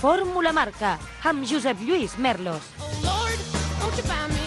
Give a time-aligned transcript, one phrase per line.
[0.00, 0.94] Fórmula Marca,
[1.28, 2.72] amb Josep Lluís Merlos.
[2.80, 4.39] Oh Lord,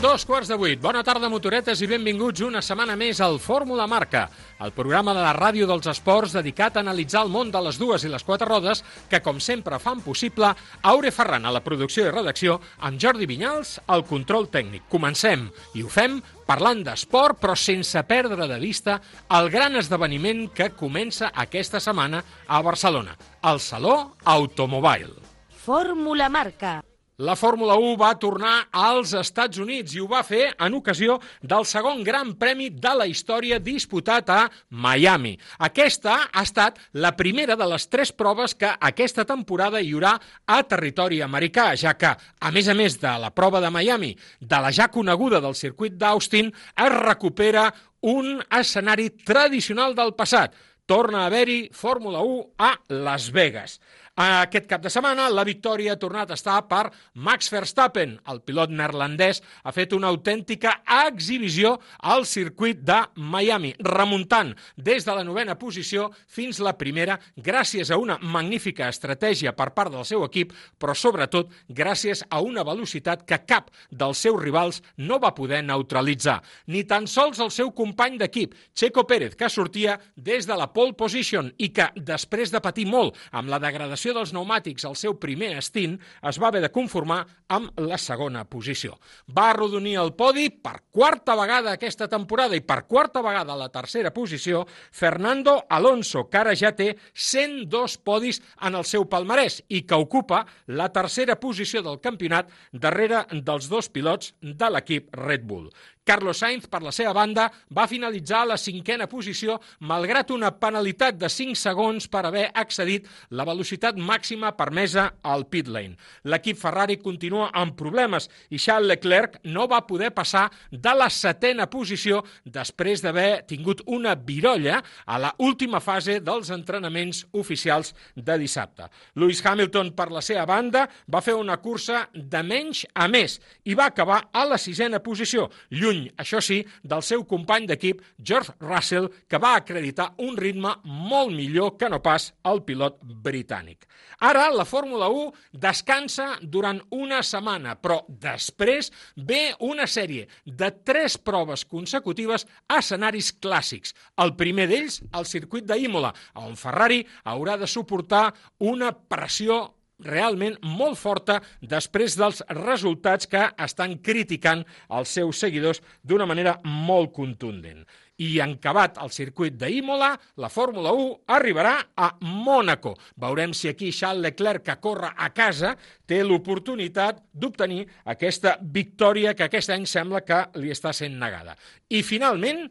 [0.00, 0.78] Són dos quarts de vuit.
[0.80, 4.22] Bona tarda, motoretes, i benvinguts una setmana més al Fórmula Marca,
[4.64, 8.06] el programa de la ràdio dels esports dedicat a analitzar el món de les dues
[8.08, 10.54] i les quatre rodes que, com sempre, fan possible
[10.88, 14.88] Aure Ferran a la producció i redacció, amb Jordi Vinyals al control tècnic.
[14.88, 16.16] Comencem, i ho fem
[16.48, 19.02] parlant d'esport, però sense perdre de vista
[19.36, 23.18] el gran esdeveniment que comença aquesta setmana a Barcelona,
[23.52, 25.18] el Saló Automobile.
[25.60, 26.78] Fórmula Marca.
[27.20, 31.66] La Fórmula 1 va tornar als Estats Units i ho va fer en ocasió del
[31.68, 34.38] segon gran premi de la història disputat a
[34.70, 35.34] Miami.
[35.68, 40.14] Aquesta ha estat la primera de les tres proves que aquesta temporada hi haurà
[40.48, 44.64] a territori americà, ja que, a més a més de la prova de Miami, de
[44.64, 47.68] la ja coneguda del circuit d'Austin, es recupera
[48.00, 50.56] un escenari tradicional del passat.
[50.88, 53.76] Torna a haver-hi Fórmula 1 a Las Vegas.
[54.20, 56.90] Aquest cap de setmana la victòria ha tornat a estar per
[57.24, 58.18] Max Verstappen.
[58.28, 60.74] El pilot neerlandès ha fet una autèntica
[61.06, 67.88] exhibició al circuit de Miami, remuntant des de la novena posició fins la primera gràcies
[67.88, 73.24] a una magnífica estratègia per part del seu equip, però sobretot gràcies a una velocitat
[73.24, 76.42] que cap dels seus rivals no va poder neutralitzar.
[76.68, 80.92] Ni tan sols el seu company d'equip, Checo Pérez, que sortia des de la pole
[80.92, 85.52] position i que, després de patir molt amb la degradació dels pneumàtics al seu primer
[85.64, 87.20] stint, es va haver de conformar
[87.50, 88.96] amb la segona posició.
[89.36, 93.70] Va arrodonir el podi per quarta vegada aquesta temporada i per quarta vegada a la
[93.72, 99.82] tercera posició Fernando Alonso, que ara ja té 102 podis en el seu palmarès i
[99.86, 105.70] que ocupa la tercera posició del campionat darrere dels dos pilots de l'equip Red Bull.
[106.10, 111.14] Carlos Sainz, per la seva banda, va finalitzar a la cinquena posició malgrat una penalitat
[111.14, 113.06] de 5 segons per haver accedit
[113.38, 115.94] la velocitat màxima permesa al pit lane.
[116.26, 121.68] L'equip Ferrari continua amb problemes i Charles Leclerc no va poder passar de la setena
[121.70, 128.90] posició després d'haver tingut una virolla a la última fase dels entrenaments oficials de dissabte.
[129.14, 133.78] Lewis Hamilton, per la seva banda, va fer una cursa de menys a més i
[133.78, 139.08] va acabar a la sisena posició, lluny, això sí, del seu company d'equip, George Russell,
[139.28, 143.86] que va acreditar un ritme molt millor que no pas el pilot britànic.
[144.20, 151.16] Ara la Fórmula 1 descansa durant una setmana, però després ve una sèrie de tres
[151.18, 153.94] proves consecutives a escenaris clàssics.
[154.20, 156.12] El primer d'ells, el circuit d'Imola,
[156.44, 158.28] on Ferrari haurà de suportar
[158.60, 159.62] una pressió
[160.04, 167.12] realment molt forta després dels resultats que estan criticant els seus seguidors d'una manera molt
[167.16, 167.84] contundent.
[168.20, 172.92] I encabat el circuit d'Imola, la Fórmula 1 arribarà a Mònaco.
[173.16, 175.72] Veurem si aquí Charles Leclerc, que corre a casa,
[176.04, 181.56] té l'oportunitat d'obtenir aquesta victòria que aquest any sembla que li està sent negada.
[181.88, 182.66] I finalment,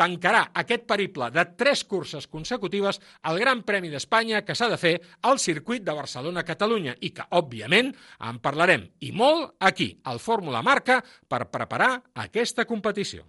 [0.00, 4.94] tancarà aquest periple de tres curses consecutives al Gran Premi d'Espanya que s'ha de fer
[5.28, 7.92] al circuit de Barcelona-Catalunya i que, òbviament,
[8.30, 11.92] en parlarem i molt aquí, al Fórmula Marca, per preparar
[12.24, 13.26] aquesta competició.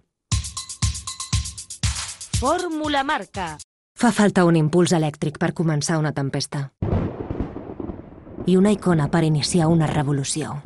[2.40, 3.52] Fórmula Marca.
[3.94, 6.70] Fa falta un impuls elèctric per començar una tempesta.
[8.48, 10.56] I una icona per iniciar una revolució.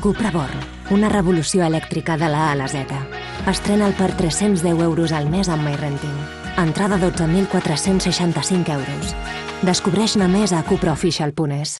[0.00, 3.19] Cupra Born, una revolució elèctrica de la A a la Z.
[3.48, 6.16] Estrena'l per 310 euros al mes amb MyRenting.
[6.58, 9.14] Entrada 12.465 euros.
[9.62, 11.78] Descobreix-ne més a cupraofficial.es.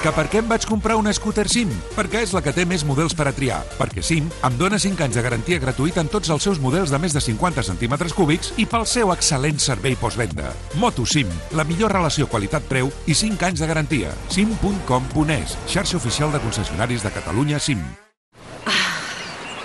[0.00, 1.68] Que per què em vaig comprar una scooter SIM?
[1.92, 3.58] Perquè és la que té més models per a triar.
[3.76, 7.00] Perquè SIM em dona 5 anys de garantia gratuïta en tots els seus models de
[7.00, 10.54] més de 50 centímetres cúbics i pel seu excel·lent servei postvenda.
[10.80, 14.16] Moto SIM, la millor relació qualitat-preu i 5 anys de garantia.
[14.28, 17.84] sim.com.es, xarxa oficial de concessionaris de Catalunya SIM.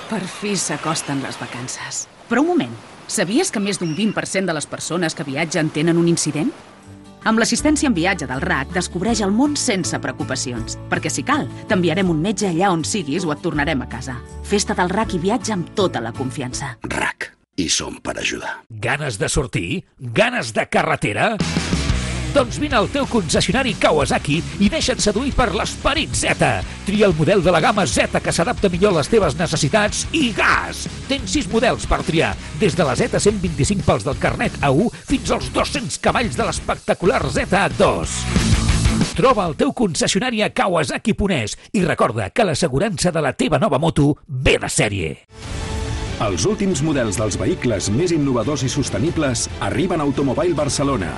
[0.05, 2.03] Per fi s'acosten les vacances.
[2.29, 2.73] Però un moment,
[3.09, 6.51] sabies que més d'un 20% de les persones que viatgen tenen un incident?
[7.25, 12.11] Amb l'assistència en viatge del RAC descobreix el món sense preocupacions, perquè si cal, t'enviarem
[12.13, 14.19] un metge allà on siguis o et tornarem a casa.
[14.45, 16.75] Festa del RAC i viatja amb tota la confiança.
[16.85, 17.31] RAC.
[17.57, 18.59] I som per ajudar.
[18.69, 19.85] Ganes de sortir?
[19.97, 21.33] Ganes de carretera?
[22.35, 26.49] Doncs vine al teu concessionari Kawasaki i deixa't seduir per l'esperit Z.
[26.83, 30.33] Tria el model de la gamma Z que s'adapta millor a les teves necessitats i
[30.35, 30.81] gas!
[31.07, 35.47] Tens sis models per triar, des de la Z125 pels del carnet A1 fins als
[35.55, 38.11] 200 cavalls de l'espectacular ZA2.
[39.15, 43.79] Troba el teu concessionari a Kawasaki Ponès i recorda que l'assegurança de la teva nova
[43.79, 45.15] moto ve de sèrie.
[46.27, 51.15] Els últims models dels vehicles més innovadors i sostenibles arriben a Automobile Barcelona.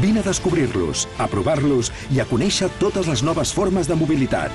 [0.00, 4.52] Vine a descobrir-los, a provar-los i a conèixer totes les noves formes de mobilitat.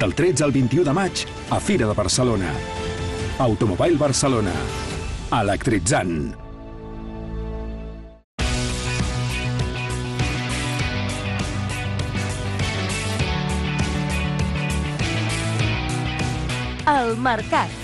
[0.00, 2.54] Del 13 al 21 de maig, a Fira de Barcelona.
[3.38, 4.54] Automobile Barcelona.
[5.42, 6.32] Electritzant.
[16.88, 17.81] El mercat.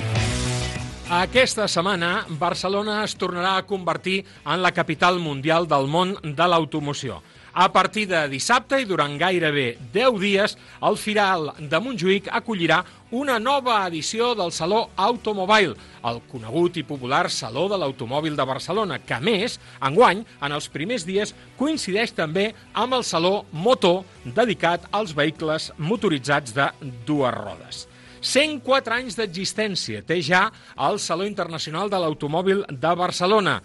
[1.09, 7.23] Aquesta setmana, Barcelona es tornarà a convertir en la capital mundial del món de l'automoció.
[7.57, 12.83] A partir de dissabte i durant gairebé 10 dies, el Firal de Montjuïc acollirà
[13.17, 19.01] una nova edició del Saló Automobile, el conegut i popular Saló de l'Automòbil de Barcelona,
[19.01, 24.85] que a més, enguany, en els primers dies, coincideix també amb el Saló Motor, dedicat
[24.93, 26.69] als vehicles motoritzats de
[27.09, 27.89] dues rodes.
[28.21, 30.49] 104 anys d'existència té ja
[30.89, 33.59] el Saló Internacional de l'Automòbil de Barcelona.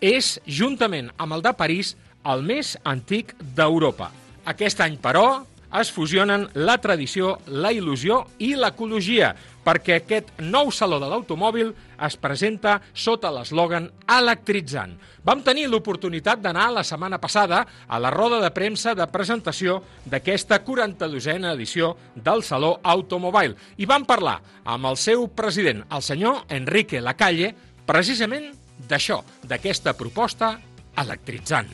[0.00, 1.94] És, juntament amb el de París,
[2.28, 4.10] el més antic d'Europa.
[4.48, 5.44] Aquest any, però,
[5.76, 9.34] es fusionen la tradició, la il·lusió i l'ecologia,
[9.64, 11.72] perquè aquest nou Saló de l'Automòbil
[12.06, 14.94] es presenta sota l'eslògan Electritzant.
[15.24, 20.62] Vam tenir l'oportunitat d'anar la setmana passada a la roda de premsa de presentació d'aquesta
[20.64, 27.02] 42a edició del Saló Automobile i vam parlar amb el seu president, el senyor Enrique
[27.04, 27.52] Lacalle,
[27.84, 28.54] precisament
[28.88, 30.56] d'això, d'aquesta proposta
[30.96, 31.68] electritzant.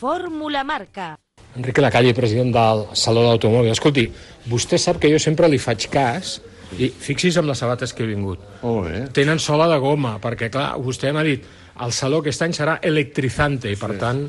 [0.00, 1.14] Fórmula Marca.
[1.56, 3.72] Enrique Lacalle, president del Saló d'Automòbil.
[3.72, 4.06] Escolti,
[4.50, 6.36] vostè sap que jo sempre li faig cas
[6.82, 8.42] i fixi's amb les sabates que he vingut.
[8.62, 9.04] Molt bé.
[9.16, 11.46] Tenen sola de goma, perquè, clar, vostè m'ha dit
[11.84, 13.98] el saló aquest any serà electrizante i, per sí.
[14.00, 14.22] tant,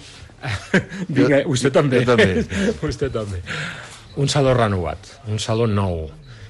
[1.09, 2.03] vinga, Jo- vostè també.
[2.03, 2.45] jo també.
[2.83, 3.41] vostè també.
[4.17, 6.07] Un saló renovat, un saló nou.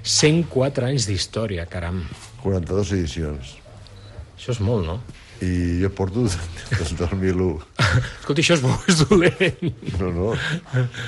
[0.08, 2.04] 104 anys d'història, caram.
[2.44, 3.56] 42 edicions.
[4.38, 5.00] Això és molt, no?
[5.42, 6.36] I jo porto des
[6.98, 7.50] del 2001.
[8.22, 9.68] Escolti, això és bo, és dolent.
[10.00, 10.30] No, no.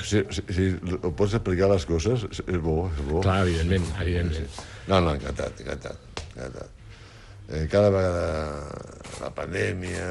[0.06, 0.68] Si, si, si
[1.00, 3.24] ho pots explicar les coses, és és bo, és bo.
[3.24, 4.60] Clar, evidentment, evidentment.
[4.86, 6.78] No, no, encantat, encantat, encantat.
[7.50, 8.26] Eh, cada vegada
[9.20, 10.08] la pandèmia,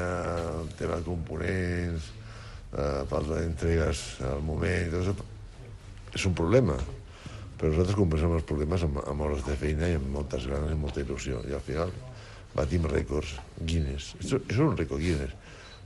[0.60, 2.12] el tema de components,
[2.76, 5.16] eh, falta d'entregues al moment, tot això
[6.12, 6.76] és un problema.
[7.56, 10.78] Però nosaltres compensem els problemes amb, amb hores de feina i amb moltes ganes i
[10.80, 11.40] molta il·lusió.
[11.48, 11.92] I al final
[12.54, 14.14] batim rècords Guinness.
[14.20, 15.34] Això és un rècord Guinness.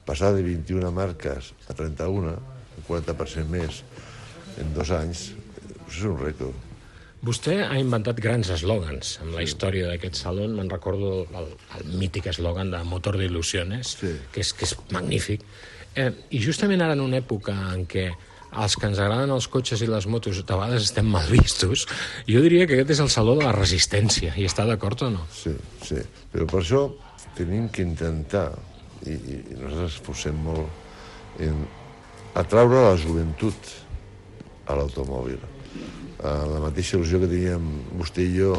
[0.04, 3.82] Passar de 21 marques a 31, un 40% més
[4.60, 5.30] en dos anys,
[5.86, 6.70] això és un rècord.
[7.24, 10.44] Vostè ha inventat grans eslògans amb la història d'aquest saló.
[10.52, 11.46] Me'n recordo el, el,
[11.78, 14.10] el mític eslògan de Motor d'Il·lusiones, Sí.
[14.32, 15.40] que, és, que és magnífic.
[15.96, 18.10] Eh, I justament ara en una època en què
[18.62, 21.86] els que ens agraden els cotxes i les motos de vegades estem mal vistos,
[22.28, 24.34] jo diria que aquest és el saló de la resistència.
[24.38, 25.24] I està d'acord o no?
[25.34, 25.98] Sí, sí.
[26.32, 26.84] Però per això
[27.38, 28.50] tenim que intentar,
[29.04, 30.70] i, i nosaltres esforcem molt,
[31.42, 31.64] en
[32.38, 33.74] atraure la joventut
[34.70, 35.42] a l'automòbil.
[35.42, 37.68] Eh, la mateixa il·lusió que teníem
[37.98, 38.54] vostè i jo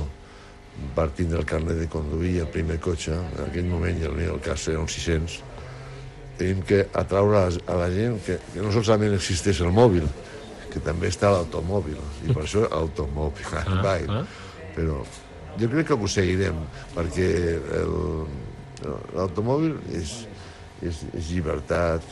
[0.95, 4.39] per tindre el carnet de conduir el primer cotxe, en aquell moment, i el meu
[4.43, 5.37] cas eren 600,
[6.39, 10.07] tenim que atraure a, a la gent que, que no solament existeix el mòbil,
[10.73, 13.63] que també està l'automòbil, i per això automòbil, ah,
[14.11, 14.25] ah.
[14.75, 14.99] però
[15.55, 16.59] jo crec que ho aconseguirem,
[16.95, 17.29] perquè
[17.79, 18.27] el-
[19.15, 20.25] l'automòbil és,
[20.83, 22.03] és, és llibertat,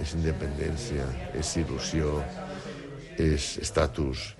[0.00, 1.04] és independència,
[1.36, 2.20] és il·lusió,
[3.20, 4.30] és estatus,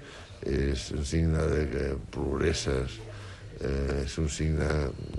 [0.46, 2.96] és un signe de que progresses,
[3.60, 4.68] eh, és un signe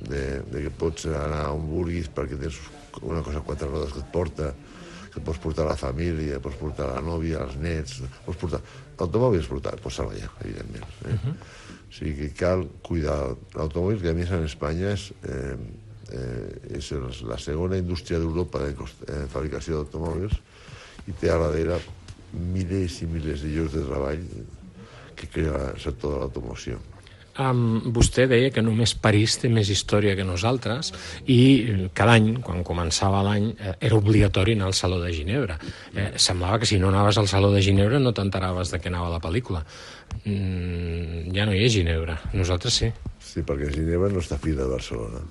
[0.09, 2.57] de, de que pots anar on vulguis perquè tens
[3.01, 4.53] una cosa quatre rodes que et porta,
[5.11, 8.61] que pots portar la família, pots portar la nòvia, als nets, pots portar...
[9.01, 10.85] L'automòbil és portar, pots treballar, evidentment.
[11.05, 11.13] Eh?
[11.13, 11.35] Uh -huh.
[11.91, 15.57] O sigui que cal cuidar l'automòbil, que a més en Espanya és, eh,
[16.11, 16.91] eh, és
[17.23, 20.33] la segona indústria d'Europa de eh, fabricació d'automòbils
[21.07, 21.79] i té a darrere
[22.31, 24.23] milers i milers de llocs de treball
[25.15, 26.79] que crea el sector de l'automoció.
[27.39, 30.89] Um, vostè deia que només París té més història que nosaltres
[31.31, 35.55] i eh, cada any, quan començava l'any, eh, era obligatori anar al Saló de Ginebra.
[35.95, 39.13] Eh, semblava que si no anaves al Saló de Ginebra no t'enteraves de què anava
[39.13, 39.63] la pel·lícula.
[40.25, 42.89] Mm, ja no hi és Ginebra, nosaltres sí.
[43.23, 45.23] Sí, perquè Ginebra no està fira de Barcelona.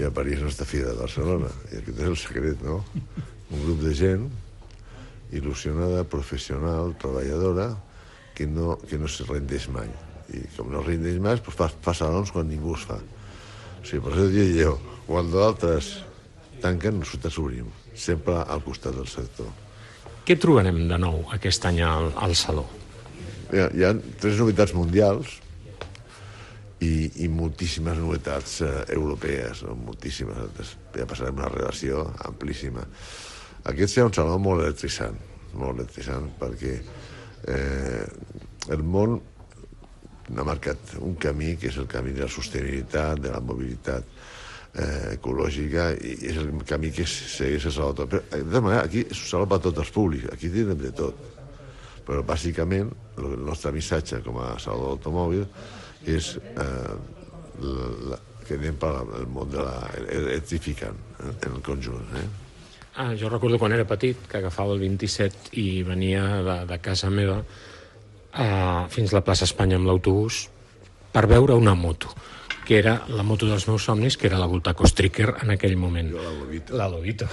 [0.00, 1.50] I a París no està fira de Barcelona.
[1.68, 2.80] I aquest és el secret, no?
[3.52, 4.30] Un grup de gent
[5.32, 7.74] il·lusionada, professional, treballadora,
[8.34, 9.92] que no, que no se rendeix mai.
[10.32, 12.98] I com no rendeix mai, doncs fa, fa salons quan ningú els fa.
[12.98, 14.76] O sigui, per això dic jo,
[15.08, 15.92] quan d'altres
[16.62, 19.50] tanquen, nosaltres obrim, sempre al costat del sector.
[20.22, 22.68] Què trobarem de nou aquest any al, al Saló?
[23.52, 23.90] Hi ha, hi ha
[24.22, 25.34] tres novetats mundials
[26.82, 29.74] i, i moltíssimes novetats eh, europees, no?
[29.88, 30.76] moltíssimes.
[30.94, 32.86] Ja passarem una relació amplíssima.
[33.70, 35.18] Aquest serà un saló molt electritzant,
[35.58, 36.78] molt electritzant, perquè
[37.50, 38.06] eh,
[38.74, 39.20] el món
[40.38, 44.08] ha marcat un camí que és el camí de la sostenibilitat, de la mobilitat
[44.74, 48.14] eh, ecològica, i és el camí que segueix el saló tot.
[48.14, 50.80] Però, de tota manera, aquí és un saló per a tots els públics, aquí tindrem
[50.82, 51.28] de tot
[52.06, 55.44] però bàsicament el nostre missatge com a saló d'automòbil
[56.10, 56.94] és eh,
[57.62, 62.16] la, la, que anem per el món de la electrificant eh, en el conjunt.
[62.18, 62.24] Eh?
[63.00, 67.10] Ah, jo recordo quan era petit que agafava el 27 i venia de, de casa
[67.10, 67.38] meva
[68.34, 70.46] uh, fins a la plaça Espanya amb l'autobús
[71.12, 72.12] per veure una moto
[72.64, 76.12] que era la moto dels meus somnis, que era la Voltaco Striker en aquell moment.
[76.12, 76.76] Jo la Lobito.
[76.78, 77.26] La Lobito.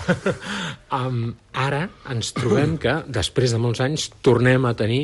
[0.98, 5.04] um, ara ens trobem que, després de molts anys, tornem a tenir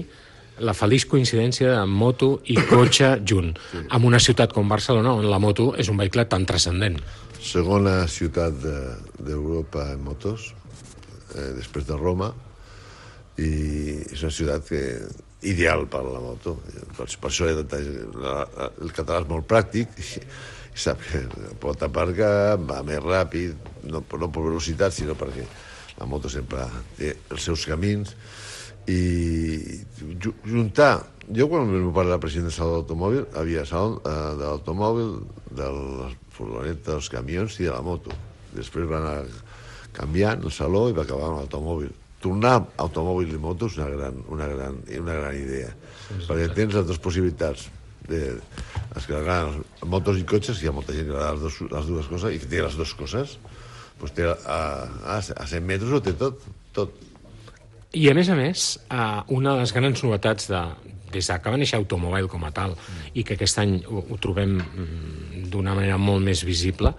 [0.66, 3.54] la feliç coincidència de moto i cotxe junt,
[3.86, 6.98] en una ciutat com Barcelona, on la moto és un vehicle tan transcendent.
[7.40, 10.54] Segona ciutat de- d'Europa en motos,
[11.36, 12.32] eh, després de Roma,
[13.38, 13.52] i
[14.10, 14.82] és una ciutat que
[15.46, 16.58] ideal per la moto.
[16.98, 20.08] Per, això el català és molt pràctic i,
[20.76, 21.22] sap que
[21.62, 23.56] pot aparcar, va més ràpid,
[23.88, 25.46] no, no per velocitat, sinó perquè
[26.00, 26.66] la moto sempre
[26.98, 28.12] té els seus camins.
[28.86, 29.00] I
[30.22, 31.00] ju- juntar
[31.34, 35.16] jo quan vam parlar del president del saló d'automòbil havia saló eh, de l'automòbil
[35.58, 38.14] de les furgonetes, dels camions i de la moto.
[38.54, 39.26] Després van anar
[39.96, 41.90] canviant el saló i va acabar amb l'automòbil
[42.26, 45.72] tornar a automòbil i moto és una gran, una gran, una gran idea.
[46.26, 47.70] Perquè tens les dues possibilitats
[48.10, 48.22] de,
[48.96, 51.92] els que agraden motos i cotxes, hi ha molta gent que agrada les, dos, les
[51.92, 53.38] dues coses i que té les dues coses
[54.00, 54.60] doncs té a,
[55.16, 56.42] a, a 100 metres ho té tot,
[56.76, 56.96] tot.
[57.96, 58.66] I a més a més,
[59.32, 60.62] una de les grans novetats de,
[61.14, 62.76] des de que va néixer Automobile com a tal
[63.16, 66.92] i que aquest any ho, ho trobem mm, d'una manera molt més visible,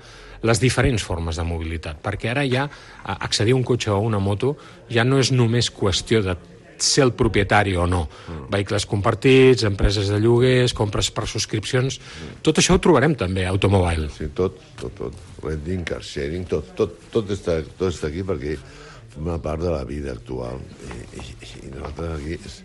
[0.46, 2.68] les diferents formes de mobilitat, perquè ara ja
[3.04, 4.56] accedir a un cotxe o a una moto
[4.92, 6.36] ja no és només qüestió de
[6.78, 8.06] ser el propietari o no.
[8.52, 12.00] Vehicles compartits, empreses de lloguers, compres per subscripcions...
[12.44, 14.10] Tot això ho trobarem també a Automobile.
[14.14, 15.22] Sí, tot, tot, tot.
[15.42, 18.56] Renting, car sharing, tot, tot, tot, està, tot està aquí perquè
[19.14, 20.60] forma part de la vida actual.
[20.60, 21.24] I, i,
[21.64, 22.60] i nosaltres aquí és,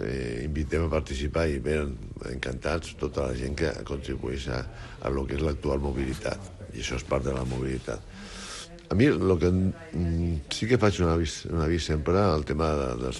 [0.00, 1.94] eh, invitem a participar i ben
[2.32, 4.62] encantats tota la gent que contribueix a,
[5.02, 6.55] a lo que és l'actual mobilitat.
[6.76, 8.02] I això és part de la mobilitat.
[8.86, 12.68] A mi el que mm, sí que faig un avís, un avís sempre al tema
[12.78, 13.18] de, dels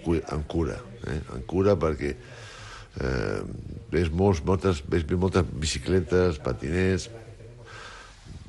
[0.00, 1.18] Cu- amb cura, eh?
[1.34, 3.40] amb cura perquè eh,
[3.92, 7.10] ves molts, moltes, ves moltes bicicletes, patiners,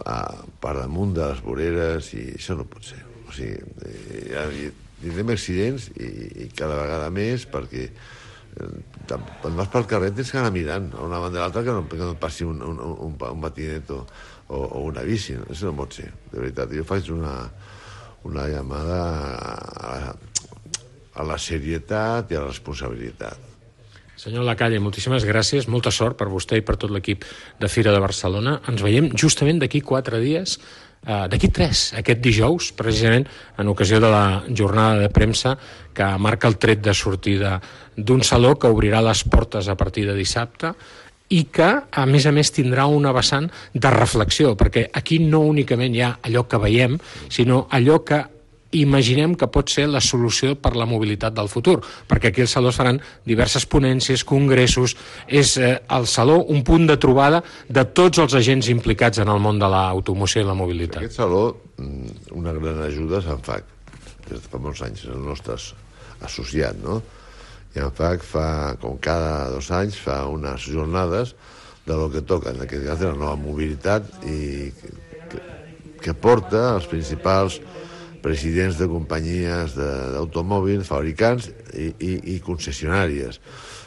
[0.05, 0.15] a,
[0.63, 3.01] per damunt de les voreres i això no pot ser.
[3.27, 6.07] O sigui, eh, ja, hi- tindrem accidents i,
[6.45, 7.87] i cada vegada més perquè
[9.41, 11.85] quan vas pel carrer tens que anar mirant a una banda i l'altra que, no,
[11.89, 14.01] que no et passi un, un, un, un patinet o,
[14.47, 15.37] o, o una bici.
[15.39, 15.47] no?
[15.51, 16.73] Això no pot ser, de veritat.
[16.75, 17.35] Jo faig una,
[18.27, 18.99] una llamada
[19.91, 19.93] a,
[21.15, 23.50] a la serietat i a la responsabilitat.
[24.21, 27.23] Senyor Lacalle, moltíssimes gràcies, molta sort per vostè i per tot l'equip
[27.57, 28.59] de Fira de Barcelona.
[28.69, 30.59] Ens veiem justament d'aquí quatre dies,
[31.07, 33.25] eh, d'aquí tres, aquest dijous, precisament
[33.57, 35.55] en ocasió de la jornada de premsa
[35.93, 37.55] que marca el tret de sortida
[37.97, 40.75] d'un saló que obrirà les portes a partir de dissabte
[41.29, 45.95] i que, a més a més, tindrà una vessant de reflexió, perquè aquí no únicament
[45.95, 46.99] hi ha allò que veiem,
[47.29, 48.21] sinó allò que
[48.71, 52.69] imaginem que pot ser la solució per la mobilitat del futur, perquè aquí al Saló
[52.71, 54.95] es faran diverses ponències, congressos,
[55.27, 59.39] és eh, el Saló un punt de trobada de tots els agents implicats en el
[59.43, 61.01] món de l'automoció i la mobilitat.
[61.03, 63.63] Aquest saló, mm, una gran ajuda és ANFAC,
[64.29, 65.73] des de fa molts anys, és el nostre as-
[66.21, 67.01] associat, no?
[67.75, 68.47] I ANFAC fa,
[68.79, 71.35] com cada dos anys, fa unes jornades
[71.85, 74.71] de lo que toca, en aquest cas de la nova mobilitat, i
[75.31, 75.39] que,
[76.01, 77.59] que porta els principals
[78.21, 83.39] presidents de companyies de- d'automòbils, fabricants i, i, i concessionàries.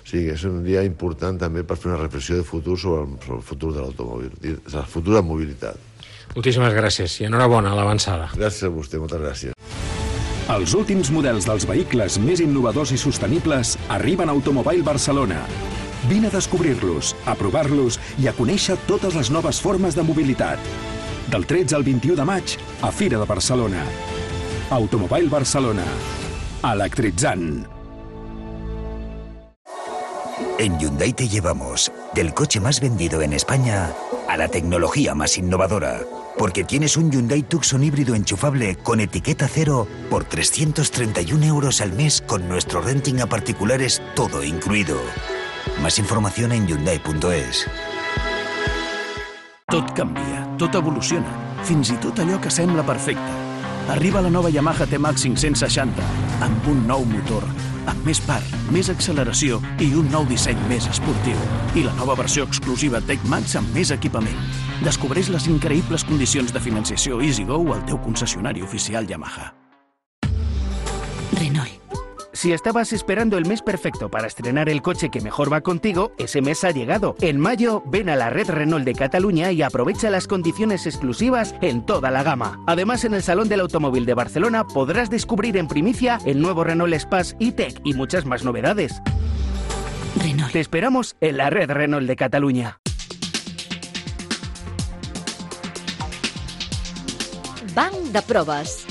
[0.05, 3.15] O sigui, és un dia important també per fer una reflexió de futur sobre el,
[3.25, 5.79] sobre el futur de l'automòbil, i la futura mobilitat.
[6.35, 8.29] Moltíssimes gràcies i enhorabona a l'avançada.
[8.35, 9.53] Gràcies a vostè, moltes gràcies.
[10.55, 15.41] Els últims models dels vehicles més innovadors i sostenibles arriben a Automobile Barcelona.
[16.11, 20.61] Vine a descobrir-los, a provar-los i a conèixer totes les noves formes de mobilitat.
[21.33, 23.87] Del 13 al 21 de maig, a Fira de Barcelona.
[24.71, 25.85] Automobile Barcelona.
[26.63, 27.67] Electritzant.
[30.59, 33.93] En Hyundai te llevamos del coche más vendido en España
[34.29, 36.01] a la tecnología más innovadora.
[36.39, 42.23] Porque tienes un Hyundai Tucson híbrido enchufable con etiqueta cero por 331 euros al mes
[42.23, 44.97] con nuestro renting a particulares todo incluido.
[45.83, 47.67] Más información en Hyundai.es.
[49.69, 51.31] Tot canvia, tot evoluciona,
[51.65, 53.34] fins i tot allò que sembla perfecte.
[53.89, 56.05] Arriba la nova Yamaha T-Max 560,
[56.41, 57.45] amb un nou motor,
[57.91, 58.41] amb més par,
[58.73, 61.37] més acceleració i un nou disseny més esportiu.
[61.77, 64.41] I la nova versió exclusiva Tech Max amb més equipament.
[64.87, 69.53] Descobreix les increïbles condicions de financiació EasyGo al teu concessionari oficial Yamaha.
[71.37, 71.74] Renault.
[72.35, 76.43] Si estabas esperando el mes perfecto para estrenar el coche que mejor va contigo, ese
[76.43, 77.15] mes ha llegado.
[77.21, 81.87] En mayo, ven a la red Renault de Cataluña y aprovecha las condiciones exclusivas en
[81.87, 82.61] toda la gama.
[82.67, 86.93] Además, en el Salón del Automóvil de Barcelona podrás descubrir en primicia el nuevo Renault
[86.93, 89.01] Espace e-Tech y muchas más novedades.
[90.21, 90.53] Renault.
[90.53, 92.81] Te esperamos en la red Renault de Cataluña.
[97.77, 98.87] Banc de proves.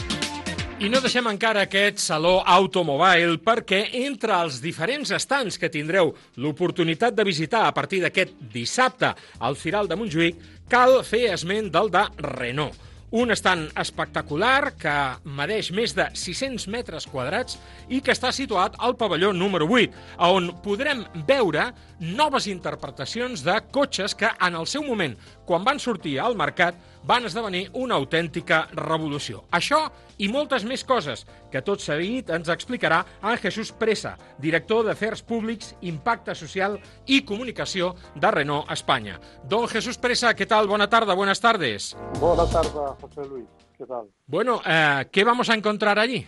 [0.83, 6.09] I no deixem encara aquest saló Automobile perquè entre els diferents estants que tindreu
[6.43, 11.87] l'oportunitat de visitar a partir d'aquest dissabte al Firal de Montjuïc, cal fer esment del
[11.93, 12.75] de Renault.
[13.15, 18.97] Un estant espectacular que medeix més de 600 metres quadrats i que està situat al
[18.99, 20.03] pavelló número 8,
[20.35, 21.69] on podrem veure
[22.01, 25.15] noves interpretacions de cotxes que en el seu moment,
[25.47, 29.43] quan van sortir al mercat, van esdevenir una autèntica revolució.
[29.51, 29.79] Això
[30.23, 35.73] i moltes més coses que tot seguit ens explicarà en Jesús Presa, director d'Afers Públics,
[35.81, 39.19] Impacte Social i Comunicació de Renault Espanya.
[39.49, 40.67] Don Jesús Presa, ¿qué tal?
[40.67, 41.97] Buena tarde, buenas tardes.
[42.19, 43.45] Buenas tardes, José Luis.
[43.77, 44.07] ¿Qué tal?
[44.27, 46.25] Bueno, eh, ¿qué vamos a encontrar allí?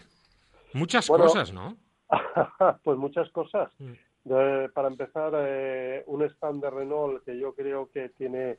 [0.74, 1.78] Muchas Bueno, cosas, ¿no?
[2.84, 3.72] pues muchas cosas.
[3.80, 3.94] Mm.
[4.26, 8.58] De- para empezar, eh, un stand de Renault que yo creo que tiene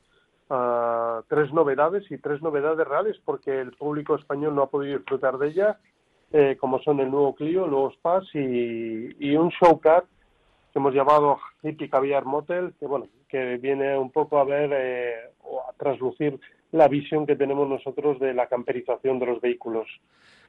[0.49, 5.37] ah, tres novedades y tres novedades reales porque el público español no ha podido disfrutar
[5.37, 5.77] de ellas,
[6.31, 10.05] eh, como son el nuevo Clio, el nuevo Spass y, y un showcar
[10.73, 15.31] que hemos llamado Hippie Caviar Motel, que bueno, que viene un poco a ver eh,
[15.43, 16.39] o a traslucir
[16.71, 19.87] la visión que tenemos nosotros de la camperización de los vehículos.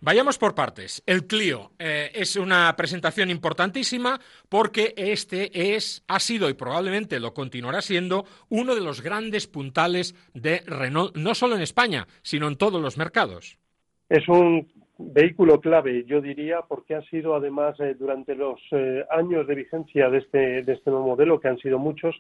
[0.00, 1.02] Vayamos por partes.
[1.06, 7.34] El Clio eh, es una presentación importantísima porque este es, ha sido y probablemente lo
[7.34, 12.56] continuará siendo uno de los grandes puntales de Renault, no solo en España, sino en
[12.56, 13.58] todos los mercados.
[14.08, 19.46] Es un vehículo clave, yo diría, porque ha sido además eh, durante los eh, años
[19.46, 22.16] de vigencia de este, de este nuevo modelo, que han sido muchos,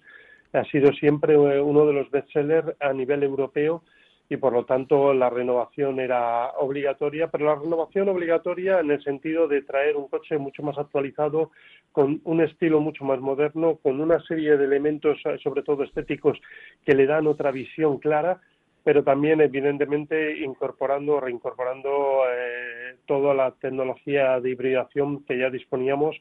[0.52, 3.82] ha sido siempre eh, uno de los bestsellers a nivel europeo
[4.30, 9.48] y por lo tanto la renovación era obligatoria, pero la renovación obligatoria en el sentido
[9.48, 11.50] de traer un coche mucho más actualizado,
[11.92, 16.38] con un estilo mucho más moderno, con una serie de elementos, eh, sobre todo estéticos,
[16.84, 18.40] que le dan otra visión clara
[18.88, 26.16] pero también evidentemente incorporando o reincorporando eh, toda la tecnología de hibridación que ya disponíamos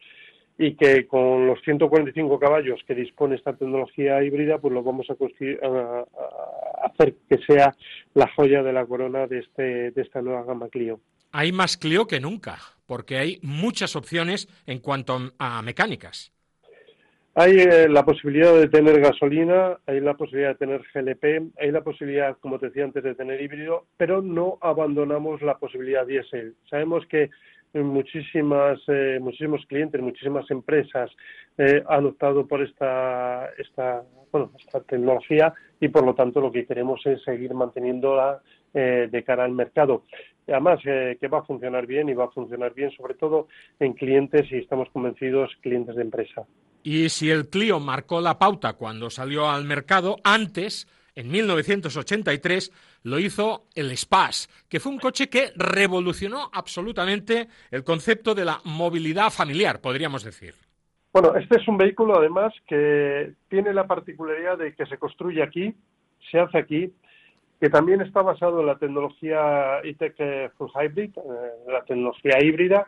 [0.57, 5.13] y que con los 145 caballos que dispone esta tecnología híbrida, pues lo vamos a,
[5.13, 6.05] a
[6.85, 7.75] hacer que sea
[8.13, 10.99] la joya de la corona de, este, de esta nueva gama Clio.
[11.31, 16.31] Hay más Clio que nunca, porque hay muchas opciones en cuanto a mecánicas.
[17.39, 21.81] Hay eh, la posibilidad de tener gasolina, hay la posibilidad de tener GLP, hay la
[21.81, 26.55] posibilidad, como te decía antes, de tener híbrido, pero no abandonamos la posibilidad diésel.
[26.67, 27.29] Sabemos que
[27.73, 31.11] muchísimas, eh, muchísimos clientes, muchísimas empresas
[31.57, 36.65] eh, han optado por esta, esta, bueno, esta tecnología y por lo tanto lo que
[36.65, 38.41] queremos es seguir manteniéndola
[38.73, 40.03] eh, de cara al mercado.
[40.47, 43.47] Además, eh, que va a funcionar bien y va a funcionar bien sobre todo
[43.79, 46.45] en clientes y estamos convencidos clientes de empresa.
[46.83, 53.17] Y si el Clio marcó la pauta cuando salió al mercado, antes, en 1983, lo
[53.17, 59.31] hizo el Spass, que fue un coche que revolucionó absolutamente el concepto de la movilidad
[59.31, 60.53] familiar, podríamos decir.
[61.11, 65.73] Bueno, este es un vehículo además que tiene la particularidad de que se construye aquí,
[66.29, 66.93] se hace aquí,
[67.59, 72.87] que también está basado en la tecnología eh, Full Hybrid, eh, la tecnología híbrida,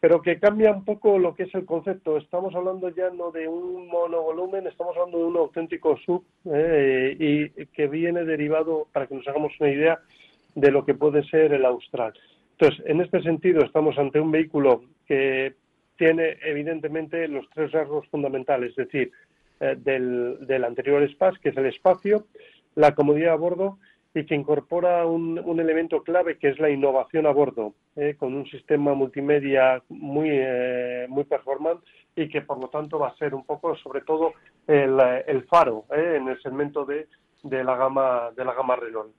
[0.00, 2.16] pero que cambia un poco lo que es el concepto.
[2.16, 7.66] Estamos hablando ya no de un monovolumen, estamos hablando de un auténtico sub eh, y
[7.66, 10.00] que viene derivado, para que nos hagamos una idea,
[10.54, 12.12] de lo que puede ser el Austral.
[12.52, 15.54] Entonces, en este sentido, estamos ante un vehículo que
[15.96, 19.12] tiene evidentemente los tres rasgos fundamentales, es decir,
[19.60, 22.26] eh, del, del anterior Spass, que es el espacio,
[22.76, 23.78] la comodidad a bordo
[24.18, 28.16] y que incorpora un, un elemento clave que es la innovación a bordo, ¿eh?
[28.18, 33.16] con un sistema multimedia muy, eh, muy performante y que por lo tanto va a
[33.16, 34.32] ser un poco sobre todo
[34.66, 36.16] el, faro ¿eh?
[36.16, 37.06] en el segmento de,
[37.44, 39.14] de la gama de la gama Renault.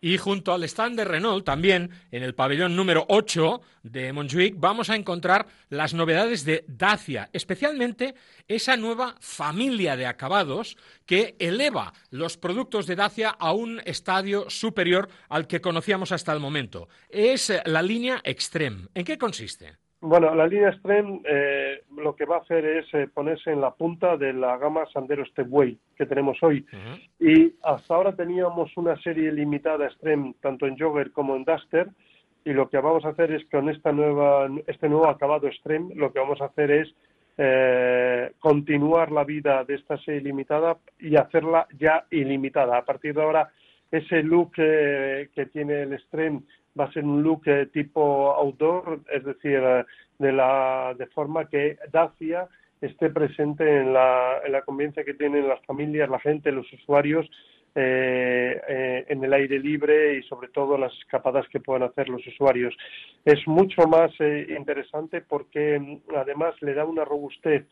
[0.00, 4.90] Y junto al stand de Renault, también en el pabellón número 8 de Montjuic, vamos
[4.90, 8.14] a encontrar las novedades de Dacia, especialmente
[8.48, 15.08] esa nueva familia de acabados que eleva los productos de Dacia a un estadio superior
[15.28, 16.88] al que conocíamos hasta el momento.
[17.08, 18.88] Es la línea Extreme.
[18.94, 19.85] ¿En qué consiste?
[20.00, 23.72] Bueno, la línea Extreme eh, lo que va a hacer es eh, ponerse en la
[23.72, 26.64] punta de la gama Sandero Stepway que tenemos hoy.
[27.18, 31.88] Y hasta ahora teníamos una serie limitada Extreme tanto en Jogger como en Duster
[32.44, 36.12] y lo que vamos a hacer es con esta nueva, este nuevo acabado Extreme, lo
[36.12, 36.94] que vamos a hacer es
[37.38, 42.78] eh, continuar la vida de esta serie limitada y hacerla ya ilimitada.
[42.78, 43.50] A partir de ahora,
[43.90, 46.42] ese look eh, que tiene el Extreme
[46.78, 49.84] va a ser un look eh, tipo outdoor, es decir, eh,
[50.18, 52.48] de, la, de forma que Dacia
[52.80, 57.28] esté presente en la, en la convivencia que tienen las familias, la gente, los usuarios
[57.74, 62.26] eh, eh, en el aire libre y sobre todo las escapadas que puedan hacer los
[62.26, 62.74] usuarios.
[63.24, 67.66] Es mucho más interesante porque mm, además le da una robustez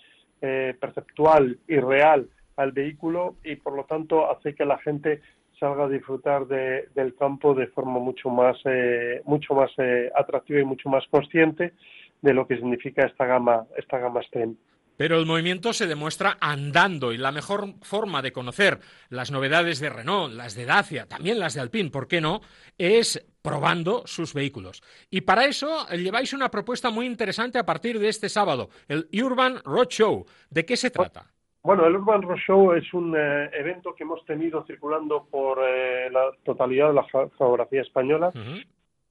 [0.78, 5.22] perceptual y real al vehículo y por lo tanto hace que la gente
[5.64, 10.60] salga a disfrutar de- del campo de forma mucho más eh, mucho más eh, atractiva
[10.60, 11.72] y mucho más consciente
[12.20, 14.56] de lo que significa esta gama esta gama STEM.
[14.96, 19.90] Pero el movimiento se demuestra andando y la mejor forma de conocer las novedades de
[19.90, 22.42] Renault, las de Dacia, también las de Alpine, ¿por qué no?,
[22.78, 24.82] es probando sus vehículos.
[25.10, 29.08] Y para eso eh, lleváis una propuesta muy interesante a partir de este sábado, el
[29.20, 30.26] Urban Roadshow.
[30.50, 31.33] ¿De qué se trata?
[31.64, 36.26] Bueno, el Urban Roadshow es un eh, evento que hemos tenido circulando por eh, la
[36.44, 38.30] totalidad de la ge- geografía española.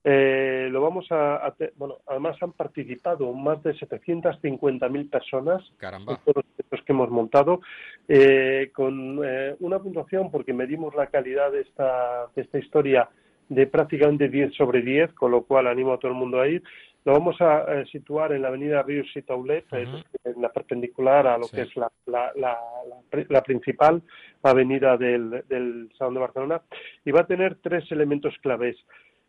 [0.03, 6.13] Eh, lo vamos a, a te- bueno, además han participado más de 750.000 personas Caramba.
[6.13, 7.61] en todos los eventos que hemos montado,
[8.07, 13.09] eh, con eh, una puntuación, porque medimos la calidad de esta, de esta historia
[13.49, 16.61] de prácticamente 10 sobre 10, con lo cual animo a todo el mundo a ir.
[17.05, 21.37] Lo vamos a eh, situar en la avenida Ríos y Taulet, en la perpendicular a
[21.37, 21.55] lo Sí.
[21.57, 22.57] que es la, la, la,
[22.89, 24.01] la pri- la principal
[24.41, 26.61] avenida del, del Salón de Barcelona,
[27.03, 28.77] y va a tener tres elementos claves.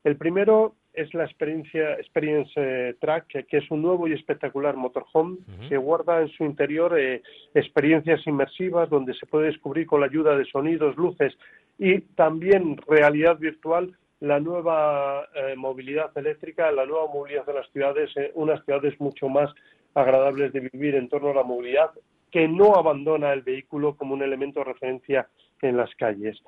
[0.05, 4.77] El primero es la experiencia Experience eh, Track, que, que es un nuevo y espectacular
[4.77, 7.23] motorhome que guarda en su interior eh,
[7.55, 11.37] experiencias inmersivas donde se puede descubrir con la ayuda de sonidos, luces
[11.79, 18.11] y también realidad virtual la nueva eh, movilidad eléctrica, la nueva movilidad de las ciudades,
[18.17, 19.53] eh, unas ciudades mucho más
[19.95, 21.91] agradables de vivir en torno a la movilidad,
[22.31, 25.29] que no abandona el vehículo como un elemento de referencia
[25.63, 26.43] en las calles.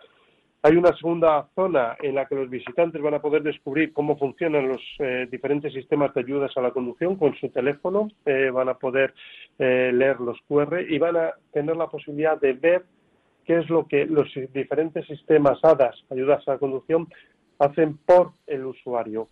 [0.63, 4.69] Hay una segunda zona en la que los visitantes van a poder descubrir cómo funcionan
[4.69, 8.09] los eh, diferentes sistemas de ayudas a la conducción con su teléfono,
[8.53, 9.15] van a poder
[9.59, 12.85] leer los QR y van a tener la posibilidad de ver
[13.45, 17.07] qué es lo que los diferentes sistemas ADAS, ayudas a la conducción,
[17.59, 19.29] hacen por el usuario.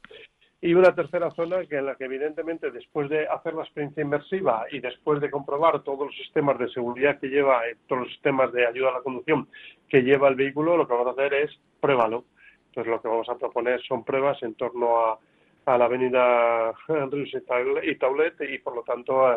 [0.61, 4.65] Y una tercera zona que en la que evidentemente después de hacer la experiencia inmersiva
[4.73, 8.51] y después de comprobar todos los sistemas de seguridad que lleva, eh, todos los sistemas
[8.53, 9.47] de ayuda a la conducción
[9.91, 12.25] que lleva el vehículo, lo que vamos a hacer es pruébalo.
[12.69, 15.19] Entonces lo que vamos a proponer son pruebas en torno a,
[15.67, 19.37] a la avenida Ríos y Taule- y Taulet y por lo tanto eh,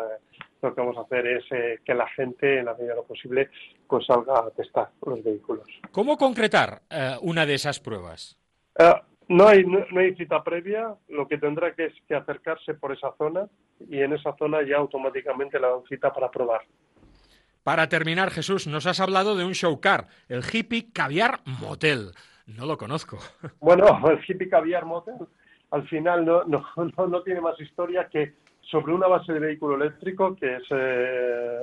[0.62, 3.04] lo que vamos a hacer es eh, que la gente en la medida de lo
[3.04, 3.50] posible
[3.86, 5.66] pues salga a testar los vehículos.
[5.92, 8.38] ¿Cómo concretar eh, una de esas pruebas?
[8.78, 8.94] Eh,
[9.28, 12.92] no hay no, no hay cita previa, lo que tendrá que es que acercarse por
[12.92, 13.46] esa zona
[13.88, 16.62] y en esa zona ya automáticamente le dan cita para probar.
[17.62, 22.12] Para terminar, Jesús, nos has hablado de un show car, el Hippie Caviar Motel.
[22.46, 23.18] No lo conozco.
[23.60, 25.16] Bueno, el hippie caviar motel
[25.70, 29.76] al final no, no, no, no tiene más historia que sobre una base de vehículo
[29.76, 31.58] eléctrico que es eh,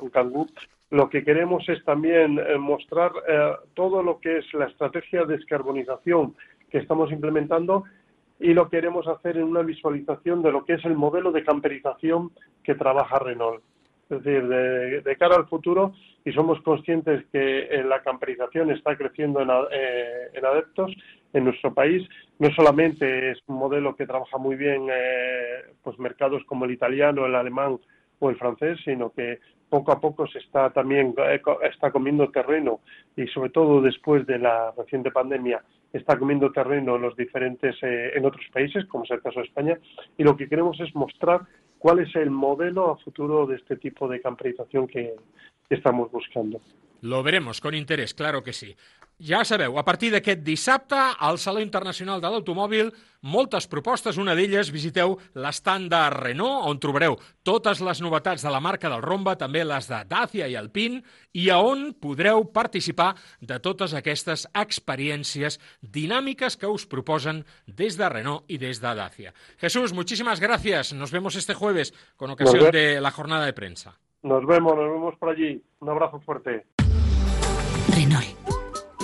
[0.00, 0.46] un Kangoo.
[0.90, 5.36] Lo que queremos es también eh, mostrar eh, todo lo que es la estrategia de
[5.36, 6.34] descarbonización
[6.70, 7.84] que estamos implementando
[8.40, 12.30] y lo queremos hacer en una visualización de lo que es el modelo de camperización
[12.62, 13.62] que trabaja Renault.
[14.08, 15.92] Es decir, de, cara al futuro,
[16.24, 20.92] y somos conscientes que eh, la camperización está creciendo en, eh, en adeptos
[21.34, 22.08] en nuestro país.
[22.38, 27.26] No solamente es un modelo que trabaja muy bien eh, pues mercados como el italiano,
[27.26, 27.78] el alemán
[28.18, 32.80] o el francés, sino que poco a poco se está también eh, está comiendo terreno
[33.16, 35.62] y sobre todo después de la reciente pandemia
[35.98, 39.46] está comiendo terreno en los diferentes eh, en otros países como es el caso de
[39.46, 39.78] España
[40.16, 41.42] y lo que queremos es mostrar
[41.78, 45.14] cuál es el modelo a futuro de este tipo de camperización que,
[45.70, 46.62] estamos buscando.
[47.02, 48.74] Lo veremos con interés, claro que sí.
[49.18, 52.92] Ja sabeu, a partir d'aquest dissabte, al Saló Internacional de l'Automòbil,
[53.26, 58.62] moltes propostes, una d'elles visiteu l'estand de Renault, on trobareu totes les novetats de la
[58.62, 61.02] marca del Romba, també les de Dacia i Alpine,
[61.34, 63.08] i a on podreu participar
[63.42, 69.34] de totes aquestes experiències dinàmiques que us proposen des de Renault i des de Dacia.
[69.58, 70.92] Jesús, muchísimas gracias.
[70.92, 73.98] Nos vemos este jueves con ocasión de la jornada de prensa.
[74.22, 75.60] Nos vemos, nos vemos por allí.
[75.80, 76.66] Un abrazo fuerte.
[77.96, 78.37] Renault.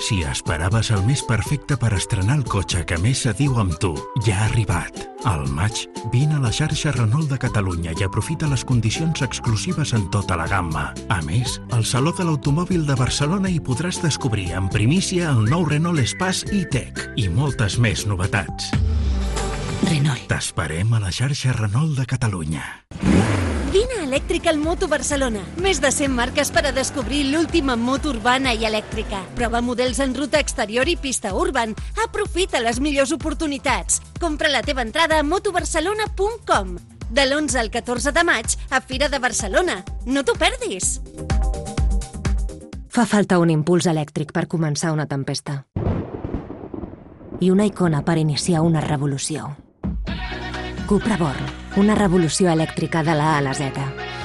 [0.04, 3.94] Si esperaves el més perfecte per estrenar el cotxe que més se diu amb tu,
[4.26, 4.98] ja ha arribat.
[5.24, 10.04] Al maig, vine a la xarxa Renault de Catalunya i aprofita les condicions exclusives en
[10.12, 10.90] tota la gamma.
[11.08, 15.64] A més, al Saló de l'Automòbil de Barcelona hi podràs descobrir en primícia el nou
[15.70, 18.74] Renault Espace e-Tech i moltes més novetats.
[19.88, 20.28] Renault.
[20.28, 22.68] T'esperem a la xarxa Renault de Catalunya.
[24.14, 25.40] Vine a Electrical Moto Barcelona.
[25.58, 29.24] Més de 100 marques per a descobrir l'última moto urbana i elèctrica.
[29.34, 31.74] Prova models en ruta exterior i pista urban.
[32.04, 34.00] Aprofita les millors oportunitats.
[34.20, 36.76] Compra la teva entrada a motobarcelona.com.
[37.10, 39.82] De l'11 al 14 de maig a Fira de Barcelona.
[40.06, 41.00] No t'ho perdis!
[42.88, 45.64] Fa falta un impuls elèctric per començar una tempesta.
[47.40, 49.56] I una icona per iniciar una revolució.
[50.86, 53.72] Cupra Born, una revolució elèctrica de la A a la Z.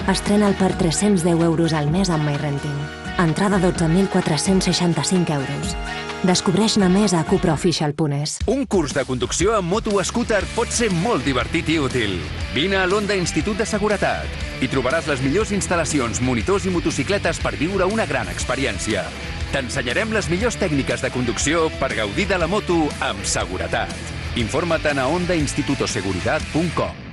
[0.07, 2.77] Estrena'l per 310 euros al mes amb MyRenting.
[3.19, 5.75] Entrada 12.465 euros.
[6.23, 8.39] Descobreix-ne més a cupraofficial.es.
[8.51, 12.19] Un curs de conducció amb moto o scooter pot ser molt divertit i útil.
[12.53, 14.27] Vine a l'Onda Institut de Seguretat.
[14.59, 19.05] Hi trobaràs les millors instal·lacions, monitors i motocicletes per viure una gran experiència.
[19.53, 23.95] T'ensenyarem les millors tècniques de conducció per gaudir de la moto amb seguretat.
[24.37, 27.08] Informa't a ondainstitutoseguridad.com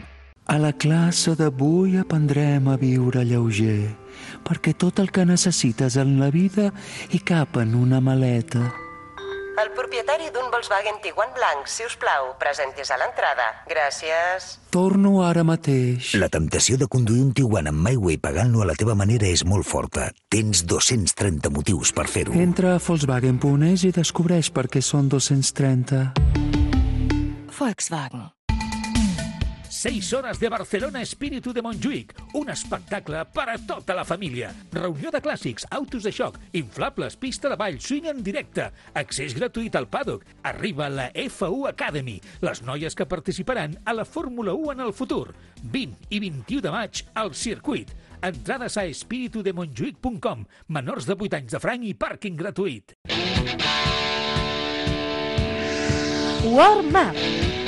[0.46, 3.96] A la classe d'avui aprendrem a viure lleuger,
[4.46, 6.70] perquè tot el que necessites en la vida
[7.10, 8.62] hi cap en una maleta.
[9.56, 13.46] El propietari d'un Volkswagen Tiguan blanc, si us plau, presentis a l'entrada.
[13.66, 14.50] Gràcies.
[14.70, 16.12] Torno ara mateix.
[16.20, 19.66] La temptació de conduir un Tiguan amb MyWay pagant-lo a la teva manera és molt
[19.66, 20.12] forta.
[20.30, 22.36] Tens 230 motius per fer-ho.
[22.36, 26.12] Entra a Volkswagen.es i descobreix per què són 230.
[27.56, 28.35] Volkswagen.
[29.86, 32.10] 6 hores de Barcelona Espíritu de Montjuïc.
[32.34, 34.48] Un espectacle per a tota la família.
[34.74, 38.64] Reunió de clàssics, autos de xoc, inflables, pista de ball, swing en directe,
[38.98, 40.24] accés gratuït al paddock.
[40.42, 45.36] Arriba la F1 Academy, les noies que participaran a la Fórmula 1 en el futur.
[45.62, 47.92] 20 i 21 de maig al circuit.
[48.26, 50.42] Entrades a espiritudemontjuïc.com.
[50.66, 52.98] Menors de 8 anys de franc i pàrquing gratuït.
[56.42, 57.65] Warm Up.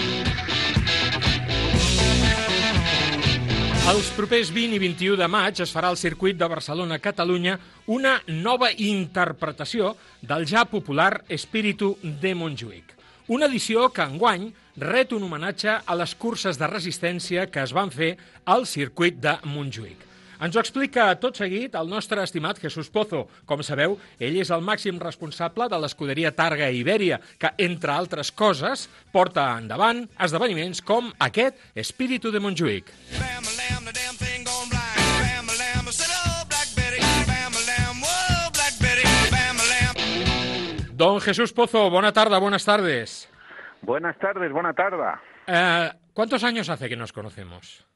[3.89, 7.55] Els propers 20 i 21 de maig es farà al circuit de Barcelona-Catalunya
[7.95, 12.93] una nova interpretació del ja popular Espíritu de Montjuïc.
[13.33, 14.45] Una edició que enguany
[14.85, 18.11] ret un homenatge a les curses de resistència que es van fer
[18.45, 20.05] al circuit de Montjuïc.
[20.39, 23.25] Ens ho explica tot seguit el nostre estimat Jesús Pozo.
[23.49, 28.87] Com sabeu, ell és el màxim responsable de l'escuderia Targa Ibèria, que, entre altres coses,
[29.11, 32.95] porta endavant esdeveniments com aquest Espíritu de Montjuïc.
[40.99, 43.31] Don Jesús Pozo, buena tarde, buenas tardes.
[43.83, 45.05] Buenas tardes, buena tarde.
[45.47, 47.87] Eh, ¿Cuántos años hace que nos conocemos?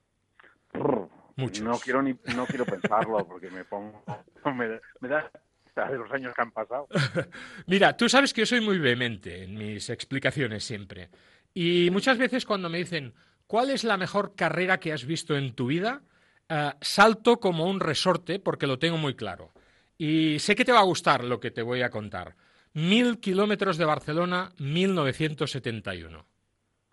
[1.34, 1.64] Muchos.
[1.64, 4.04] No quiero ni no quiero pensarlo porque me pongo
[4.54, 5.28] me, me da
[5.74, 6.86] de los años que han pasado.
[7.66, 11.10] Mira, tú sabes que yo soy muy vehemente en mis explicaciones siempre.
[11.52, 13.14] Y muchas veces cuando me dicen,
[13.48, 16.02] ¿cuál es la mejor carrera que has visto en tu vida?
[16.48, 19.50] Eh, salto como un resorte porque lo tengo muy claro.
[19.98, 22.36] Y sé que te va a gustar lo que te voy a contar.
[22.74, 26.24] Mil kilómetros de Barcelona, 1971.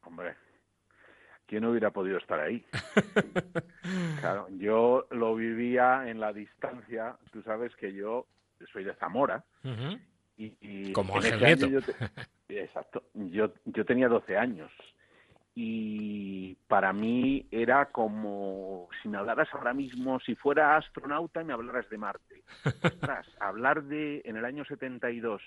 [0.04, 0.36] Hombre,
[1.46, 2.66] ¿quién hubiera podido estar ahí?
[4.20, 7.16] claro, yo lo vivía en la distancia.
[7.32, 8.26] Tú sabes que yo
[8.72, 9.44] soy de Zamora.
[10.38, 11.68] Y, y Como Ángel Nieto.
[11.68, 13.04] yo te- exacto.
[13.14, 14.72] Yo, yo tenía 12 años.
[15.56, 21.54] Y para mí era como si me hablaras ahora mismo, si fuera astronauta y me
[21.54, 22.44] hablaras de Marte.
[22.84, 25.42] Ostras, hablar de, en el año 72,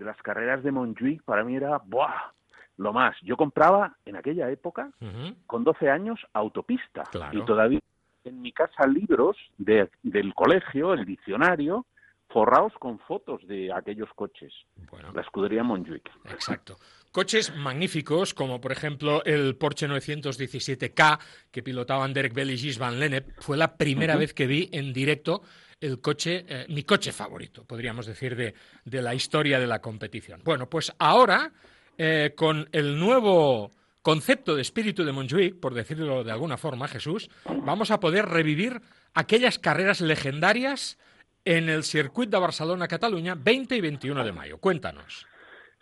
[0.00, 2.32] de las carreras de Montjuic, para mí era, ¡buah!
[2.78, 3.14] Lo más.
[3.22, 4.90] Yo compraba en aquella época,
[5.46, 7.02] con 12 años, autopista.
[7.12, 7.38] Claro.
[7.38, 7.78] Y todavía
[8.24, 11.84] en mi casa libros de- del colegio, el diccionario,
[12.30, 14.52] forrados con fotos de aquellos coches.
[15.12, 16.08] La escudería Montjuic.
[16.30, 16.76] Exacto.
[17.12, 21.18] Coches magníficos, como por ejemplo el Porsche 917K,
[21.50, 23.26] que pilotaban Derek Bell y Gis Van Lennep.
[23.40, 25.42] Fue la primera vez que vi en directo
[25.80, 30.42] el coche, eh, mi coche favorito, podríamos decir, de, de la historia de la competición.
[30.44, 31.52] Bueno, pues ahora,
[31.96, 37.30] eh, con el nuevo concepto de espíritu de Montjuic, por decirlo de alguna forma, Jesús,
[37.44, 38.80] vamos a poder revivir
[39.14, 40.98] aquellas carreras legendarias
[41.44, 44.58] en el circuito de Barcelona-Cataluña 20 y 21 de mayo.
[44.58, 45.26] Cuéntanos.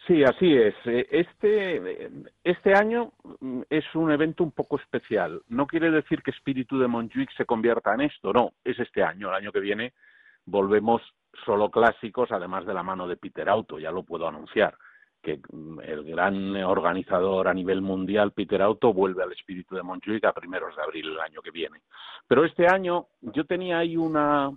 [0.09, 0.75] Sí, así es.
[0.87, 2.11] Eh, Este,
[2.43, 5.43] este año mm, es un evento un poco especial.
[5.49, 9.29] No quiere decir que Espíritu de Montjuic se convierta en esto, no, es este año.
[9.29, 9.93] El año que viene
[10.47, 11.03] volvemos
[11.45, 14.79] solo clásicos, además de la mano de Peter Auto, ya lo puedo anunciar,
[15.23, 20.25] que mm, el gran organizador a nivel mundial, Peter Auto, vuelve al Espíritu de Montjuic
[20.25, 21.83] a primeros de abril el año que viene.
[22.27, 24.53] Pero este año yo tenía ahí una,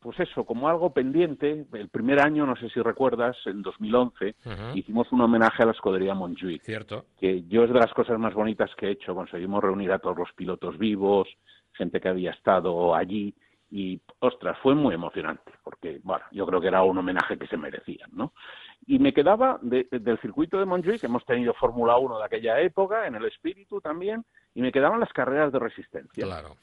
[0.00, 1.66] pues eso, como algo pendiente.
[1.72, 4.34] El primer año, no sé si recuerdas, en 2011,
[4.74, 6.62] hicimos un homenaje a la escudería Montjuic.
[6.62, 7.04] Cierto.
[7.18, 9.14] Que yo es de las cosas más bonitas que he hecho.
[9.14, 11.28] Conseguimos reunir a todos los pilotos vivos,
[11.72, 13.34] gente que había estado allí.
[13.70, 17.58] Y, ostras, fue muy emocionante, porque, bueno, yo creo que era un homenaje que se
[17.58, 18.32] merecían, ¿no?
[18.86, 23.06] Y me quedaba de- del circuito de Montjuic, hemos tenido Fórmula 1 de aquella época,
[23.06, 24.24] en el espíritu también,
[24.58, 26.24] y me quedaban las carreras de resistencia.
[26.24, 26.56] Claro.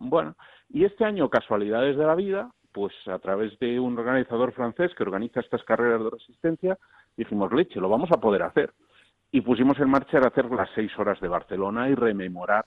[0.00, 0.34] Bueno,
[0.68, 5.04] y este año, casualidades de la vida, pues a través de un organizador francés que
[5.04, 6.78] organiza estas carreras de resistencia,
[7.16, 8.72] dijimos, leche, lo vamos a poder hacer.
[9.30, 12.64] Y pusimos en marcha el hacer las seis horas de Barcelona y rememorar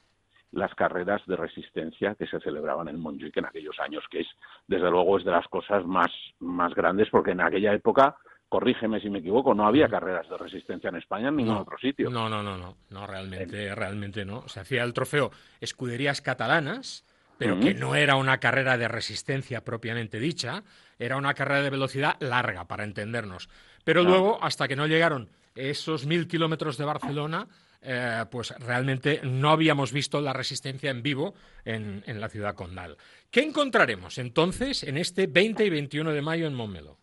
[0.52, 4.28] las carreras de resistencia que se celebraban en Montjuic en aquellos años, que es,
[4.68, 8.16] desde luego, es de las cosas más, más grandes, porque en aquella época,
[8.52, 11.78] corrígeme si me equivoco, no había carreras de resistencia en España en ningún No, otro
[11.78, 12.10] sitio.
[12.10, 14.46] No, no, no, no, no, realmente, realmente no.
[14.50, 17.06] Se hacía el trofeo escuderías catalanas,
[17.38, 20.64] pero que no era una carrera de resistencia propiamente dicha,
[21.00, 23.48] era una carrera de velocidad larga, para entendernos.
[23.86, 27.48] Pero luego, hasta que no llegaron esos mil kilómetros de Barcelona,
[27.82, 32.98] eh, pues realmente no habíamos visto la resistencia en vivo en, en la ciudad condal.
[33.30, 36.98] ¿Qué encontraremos entonces en este 20 y 21 de mayo en Montmeló?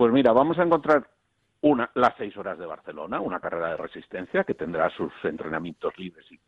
[0.00, 1.06] Pues mira, vamos a encontrar
[1.60, 6.24] una, las seis horas de Barcelona, una carrera de resistencia que tendrá sus entrenamientos libres
[6.32, 6.40] y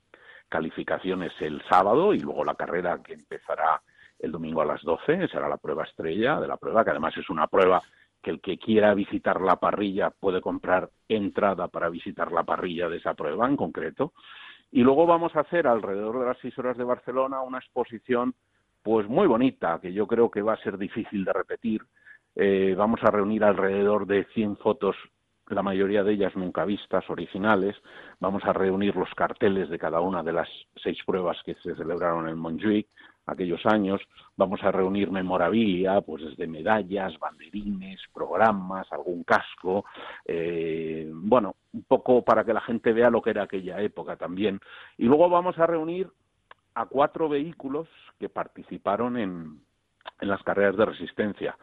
[0.49, 3.83] calificaciones el sábado y luego la carrera que empezará
[4.19, 7.29] el domingo a las 12, será la prueba estrella de la prueba, que además es
[7.29, 7.83] una prueba
[8.23, 12.97] que el que quiera visitar la parrilla puede comprar entrada para visitar la parrilla de
[12.97, 14.15] esa prueba en concreto.
[14.71, 18.35] Y luego vamos a hacer alrededor de las seis horas de Barcelona una exposición
[18.83, 21.83] pues muy bonita, que yo creo que va a ser difícil de repetir.
[22.35, 24.97] Eh, vamos a reunir alrededor de 100 fotos,
[25.49, 27.77] la mayoría de ellas nunca vistas, originales.
[28.21, 32.29] Vamos a reunir los carteles de cada una de las seis pruebas que se celebraron
[32.29, 32.87] en Montjuic
[33.27, 34.01] aquellos años.
[34.37, 39.85] Vamos a reunir memorabilia, pues desde medallas, banderines, programas, algún casco.
[40.27, 44.61] eh, bueno, un poco para que la gente vea lo que era aquella época también.
[44.97, 46.09] Y luego vamos a reunir
[46.75, 49.61] a cuatro vehículos que participaron en,
[50.21, 51.57] en las carreras de resistencia.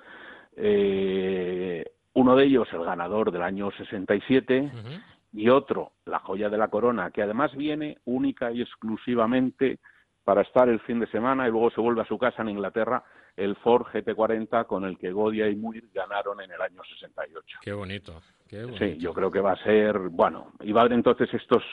[0.62, 4.72] Eh, uno de ellos, el ganador del año 67,
[5.32, 9.80] y otro, la joya de la corona, que además viene única y exclusivamente
[10.24, 13.04] para estar el fin de semana y luego se vuelve a su casa en Inglaterra,
[13.38, 17.60] el Ford GT40 con el que Godia y Muir ganaron en el año 68.
[17.62, 18.86] Qué bonito, qué bonito.
[18.86, 21.64] Sí, yo creo que va a ser, bueno, y va a haber entonces estos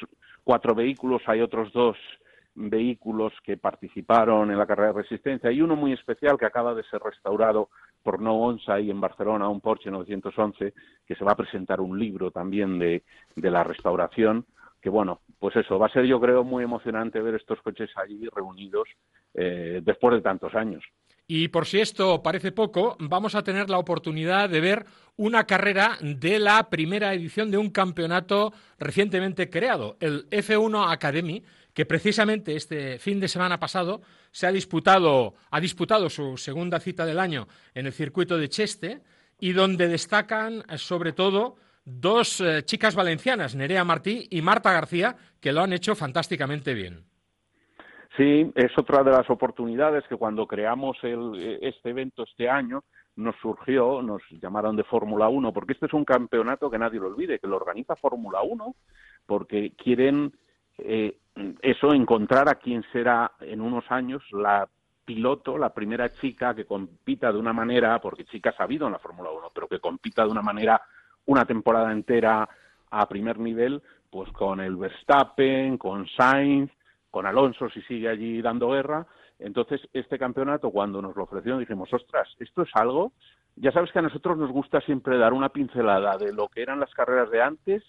[0.45, 1.97] cuatro vehículos, hay otros dos
[2.55, 6.85] vehículos que participaron en la carrera de resistencia y uno muy especial que acaba de
[6.85, 7.69] ser restaurado
[8.07, 10.73] por No Onsai en Barcelona, un Porsche 911,
[11.05, 13.03] que se va a presentar un libro también de,
[13.35, 14.47] de la restauración,
[14.81, 18.29] que bueno, pues eso, va a ser yo creo muy emocionante ver estos coches allí
[18.33, 18.89] reunidos
[19.35, 20.85] eh, después de tantos años.
[21.27, 25.99] Y por si esto parece poco, vamos a tener la oportunidad de ver una carrera
[26.01, 31.43] de la primera edición de un campeonato recientemente creado, el F1 Academy,
[31.77, 37.05] que precisamente este fin de semana pasado se ha disputado, ha disputado su segunda cita
[37.05, 39.03] del año en el circuito de Cheste
[39.39, 45.17] y donde destacan eh, sobre todo dos eh, chicas valencianas, Nerea Martí y Marta García,
[45.39, 47.05] que lo han hecho fantásticamente bien.
[48.17, 52.85] Sí, es otra de las oportunidades que cuando creamos eh, este evento este año
[53.17, 57.09] nos surgió, nos llamaron de Fórmula 1, porque este es un campeonato que nadie lo
[57.09, 58.75] olvide, que lo organiza Fórmula 1,
[59.27, 60.33] porque quieren
[61.63, 64.69] eso, encontrar a quien será en unos años la
[65.05, 68.99] piloto, la primera chica que compita de una manera, porque chicas ha habido en la
[68.99, 70.83] Fórmula 1, pero que compita de una manera
[71.27, 72.49] una temporada entera
[72.91, 76.71] a primer nivel, pues con el Verstappen, con Sainz,
[77.11, 79.07] con Alonso si sigue allí dando guerra.
[79.39, 83.13] Entonces, este campeonato, cuando nos lo ofrecieron, dijimos, ostras, esto es algo
[83.57, 86.81] Ya sabes que a nosotros nos gusta siempre dar una pincelada de lo que eran
[86.81, 87.83] las carreras de antes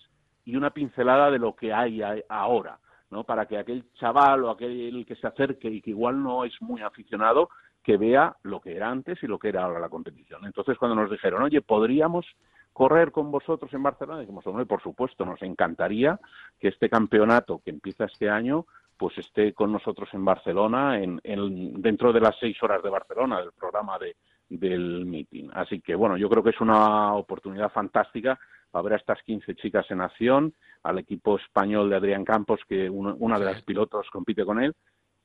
[0.45, 2.79] y una pincelada de lo que hay ahora,
[3.09, 3.23] ¿no?
[3.23, 6.81] Para que aquel chaval o aquel que se acerque y que igual no es muy
[6.81, 7.49] aficionado,
[7.83, 10.45] que vea lo que era antes y lo que era ahora la competición.
[10.45, 12.25] Entonces, cuando nos dijeron, oye, ¿podríamos
[12.73, 14.19] correr con vosotros en Barcelona?
[14.19, 16.19] Dijimos, hombre, por supuesto, nos encantaría
[16.59, 18.65] que este campeonato que empieza este año
[18.97, 23.39] pues esté con nosotros en Barcelona, en, en- dentro de las seis horas de Barcelona,
[23.39, 24.15] del programa de,
[24.49, 25.49] del meeting.
[25.53, 28.39] Así que, bueno, yo creo que es una oportunidad fantástica
[28.71, 30.53] para ver a estas 15 chicas en acción,
[30.83, 34.73] al equipo español de Adrián Campos, que uno- una de las pilotos compite con él.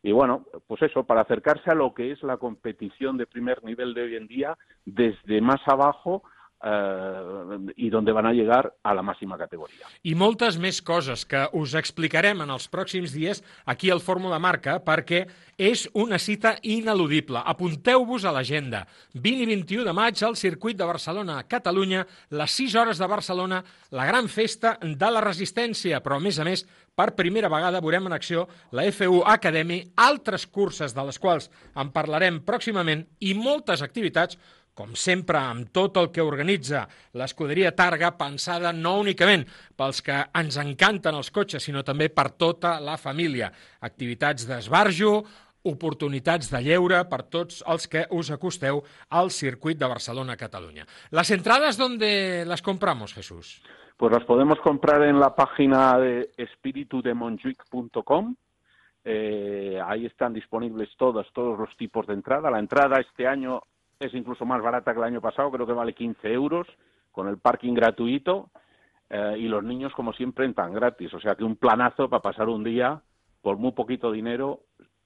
[0.03, 3.95] Y bueno, pues eso, para acercarse a lo que es la competición de primer nivel
[3.95, 6.24] de hoy en día, desde más abajo
[6.62, 9.86] eh, y donde van a llegar a la máxima categoría.
[10.02, 14.78] i moltes més coses que us explicarem en els pròxims dies aquí al Fórmula Marca
[14.84, 15.26] perquè
[15.58, 17.42] és una cita ineludible.
[17.44, 18.86] Apunteu-vos a l'agenda.
[19.14, 23.06] 20 i 21 de maig al circuit de Barcelona a Catalunya, les 6 hores de
[23.06, 27.80] Barcelona, la gran festa de la resistència, però a més a més per primera vegada
[27.80, 33.32] veurem en acció la FU Academy, altres curses de les quals en parlarem pròximament i
[33.34, 34.38] moltes activitats
[34.74, 36.86] com sempre, amb tot el que organitza
[37.18, 39.44] l'escuderia Targa, pensada no únicament
[39.76, 43.52] pels que ens encanten els cotxes, sinó també per tota la família.
[43.84, 45.22] Activitats d'esbarjo,
[45.68, 50.86] oportunitats de lleure per tots els que us acosteu al circuit de Barcelona-Catalunya.
[51.10, 53.62] Las entradas, ¿dónde las compramos, Jesús?
[53.96, 58.34] Pues las podemos comprar en la página de espiritudemonjuic.com.
[59.04, 62.50] Eh, ahí están disponibles todos, todos los tipos de entrada.
[62.50, 63.62] La entrada este año
[64.03, 66.66] es incluso más barata que el año pasado, creo que vale 15 euros,
[67.11, 68.50] con el parking gratuito.
[69.11, 71.12] eh, y los niños, como siempre, entran gratis.
[71.12, 73.03] O sea que un planazo para pasar un día
[73.42, 74.61] por muy poquito dinero,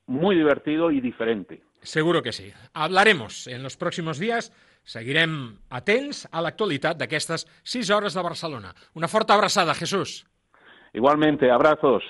[0.07, 1.63] muy divertido y diferente.
[1.83, 2.53] Seguro que sí.
[2.73, 4.53] Hablaremos en los próximos días.
[4.87, 8.71] Seguirem atents a l'actualitat d'aquestes 6 hores de Barcelona.
[8.95, 10.23] Una forta abraçada, Jesús.
[10.95, 12.05] Igualmente, abrazos.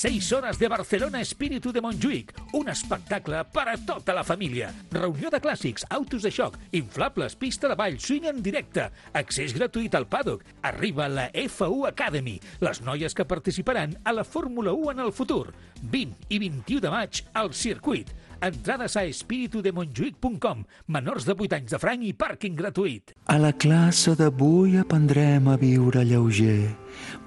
[0.00, 2.30] 6 hores de Barcelona Espíritu de Montjuïc.
[2.56, 4.70] Un espectacle per a tota la família.
[4.94, 9.98] Reunió de clàssics, autos de xoc, inflables, pista de ball, swing en directe, accés gratuït
[9.98, 10.46] al paddock.
[10.64, 15.52] Arriba la FU Academy, les noies que participaran a la Fórmula 1 en el futur.
[15.82, 18.08] 20 i 21 de maig al circuit.
[18.40, 20.64] Entrades a espiritudemontjuïc.com.
[20.88, 23.14] Menors de 8 anys de franc i pàrquing gratuït.
[23.28, 26.72] A la classe d'avui aprendrem a viure lleuger,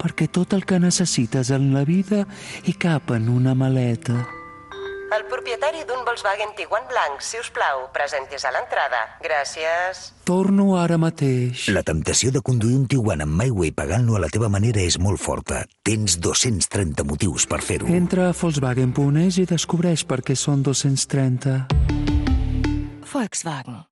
[0.00, 2.24] perquè tot el que necessites en la vida
[2.66, 4.43] hi cap en una maleta.
[5.14, 9.02] El propietari d'un Volkswagen Tiguan blanc, si us plau, presentis a l'entrada.
[9.22, 10.00] Gràcies.
[10.26, 11.68] Torno ara mateix.
[11.70, 15.22] La temptació de conduir un Tiguan amb MyWay pagant-lo a la teva manera és molt
[15.22, 15.62] forta.
[15.86, 17.86] Tens 230 motius per fer-ho.
[17.94, 21.60] Entra a Volkswagen.es i descobreix per què són 230.
[23.14, 23.84] Volkswagen.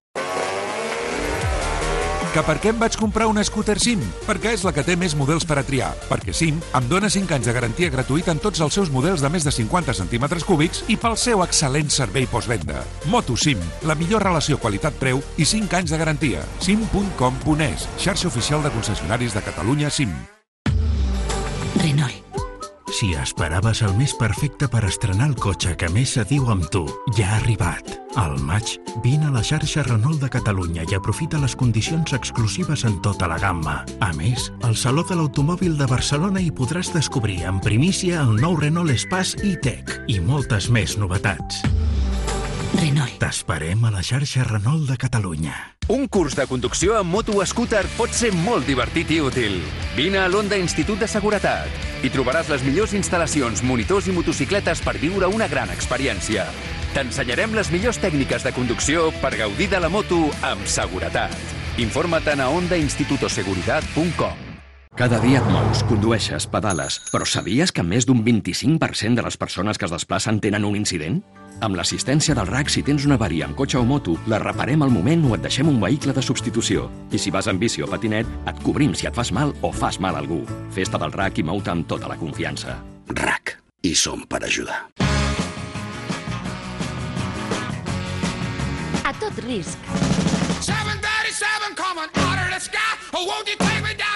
[2.33, 4.01] Que per què em vaig comprar una scooter SIM?
[4.25, 5.91] Perquè és la que té més models per a triar.
[6.09, 9.29] Perquè SIM em dona 5 anys de garantia gratuïta en tots els seus models de
[9.35, 12.87] més de 50 centímetres cúbics i pel seu excel·lent servei postvenda.
[13.13, 16.49] Moto SIM, la millor relació qualitat-preu i 5 anys de garantia.
[16.65, 20.17] sim.com.es, xarxa oficial de concessionaris de Catalunya SIM.
[21.85, 22.22] Renault.
[22.93, 26.83] Si esperaves el mes perfecte per estrenar el cotxe que més se diu amb tu,
[27.17, 27.89] ja ha arribat.
[28.21, 32.99] Al maig, vine a la xarxa Renault de Catalunya i aprofita les condicions exclusives en
[33.01, 33.79] tota la gamma.
[34.05, 38.61] A més, al Saló de l'Automòbil de Barcelona hi podràs descobrir en primícia el nou
[38.61, 41.65] Renault Espace e-Tech i moltes més novetats.
[42.79, 43.19] Renault.
[43.21, 45.55] T'esperem a la xarxa Renault de Catalunya.
[45.93, 49.59] Un curs de conducció amb moto o scooter pot ser molt divertit i útil.
[49.97, 51.69] Vine a l'Onda Institut de Seguretat.
[52.03, 56.47] Hi trobaràs les millors instal·lacions, monitors i motocicletes per viure una gran experiència.
[56.95, 61.37] T'ensenyarem les millors tècniques de conducció per gaudir de la moto amb seguretat.
[61.81, 64.49] Informa't a ondainstitutoseguridad.com
[64.93, 69.81] Cada dia et mous, condueixes, pedales, però sabies que més d'un 25% de les persones
[69.81, 71.23] que es desplacen tenen un incident?
[71.63, 74.91] Amb l'assistència del RAC, si tens una avaria amb cotxe o moto, la reparem al
[74.91, 76.89] moment o et deixem un vehicle de substitució.
[77.15, 80.01] I si vas amb bici o patinet, et cobrim si et fas mal o fas
[80.03, 80.41] mal a algú.
[80.75, 82.81] Festa del RAC i mou-te amb tota la confiança.
[83.15, 83.55] RAC.
[83.87, 84.81] I som per ajudar.
[89.07, 89.79] A tot risc.
[90.67, 92.99] 737 coming out of the sky.
[93.15, 94.12] Oh, won't you take me down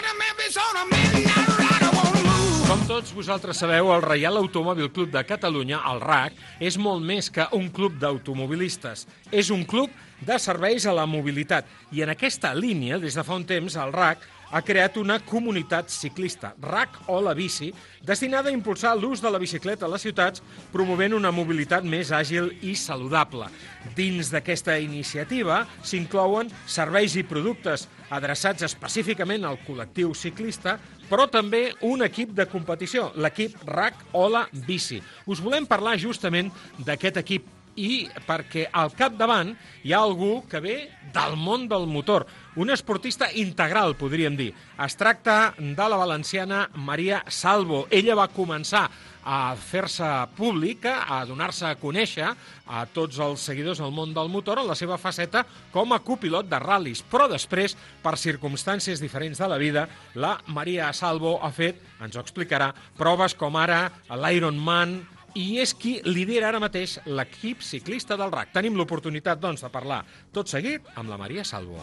[2.96, 7.44] tots vosaltres sabeu, el Reial Automòbil Club de Catalunya, el RAC, és molt més que
[7.52, 9.02] un club d'automobilistes.
[9.28, 9.92] És un club
[10.24, 11.68] de serveis a la mobilitat.
[11.92, 15.90] I en aquesta línia, des de fa un temps, el RAC ha creat una comunitat
[15.90, 17.72] ciclista, RAC o la bici,
[18.06, 20.40] destinada a impulsar l'ús de la bicicleta a les ciutats,
[20.72, 23.50] promovent una mobilitat més àgil i saludable.
[23.98, 30.78] Dins d'aquesta iniciativa s'inclouen serveis i productes adreçats específicament al col·lectiu ciclista,
[31.10, 35.02] però també un equip de competició, l'equip RAC o la bici.
[35.26, 39.52] Us volem parlar justament d'aquest equip i perquè al capdavant
[39.84, 40.76] hi ha algú que ve
[41.14, 42.26] del món del motor,
[42.56, 44.52] un esportista integral, podríem dir.
[44.82, 47.84] Es tracta de la valenciana Maria Salvo.
[47.90, 48.88] Ella va començar
[49.26, 50.06] a fer-se
[50.38, 54.78] pública, a donar-se a conèixer a tots els seguidors del món del motor en la
[54.78, 55.42] seva faceta
[55.74, 57.02] com a copilot de ral·lis.
[57.02, 57.74] Però després,
[58.04, 63.34] per circumstàncies diferents de la vida, la Maria Salvo ha fet, ens ho explicarà, proves
[63.34, 65.00] com ara l'Ironman,
[65.36, 68.54] i és qui lidera ara mateix l'equip ciclista del RAC.
[68.54, 70.00] Tenim l'oportunitat, doncs, de parlar
[70.32, 71.82] tot seguit amb la Maria Salvo.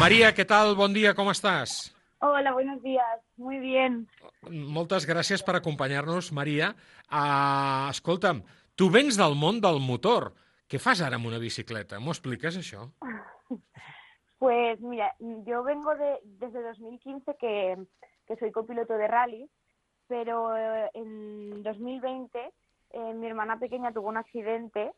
[0.00, 0.72] Maria, què tal?
[0.78, 1.92] Bon dia, com estàs?
[2.24, 3.20] Hola, buenos días.
[3.36, 4.06] Muy bien.
[4.46, 6.68] Moltes gràcies per acompanyar-nos, Maria.
[7.10, 8.44] Uh, escolta'm,
[8.78, 10.28] tu vens del món del motor.
[10.70, 11.98] Què fas ara amb una bicicleta?
[11.98, 12.86] M'ho expliques, això?
[14.42, 15.08] Pues mira,
[15.46, 17.76] yo vengo de, desde 2015 que,
[18.26, 19.44] que soy copiloto de rally,
[20.08, 22.50] pero eh, en 2020
[22.90, 24.90] eh, mi hermana pequeña tuvo un accidente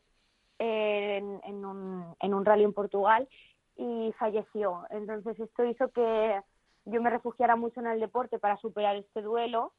[0.57, 3.29] eh, en, en un, en un rally en Portugal
[3.77, 4.87] y falleció.
[4.89, 6.41] Entonces esto hizo que
[6.85, 9.73] yo me refugiara mucho en el deporte para superar este duelo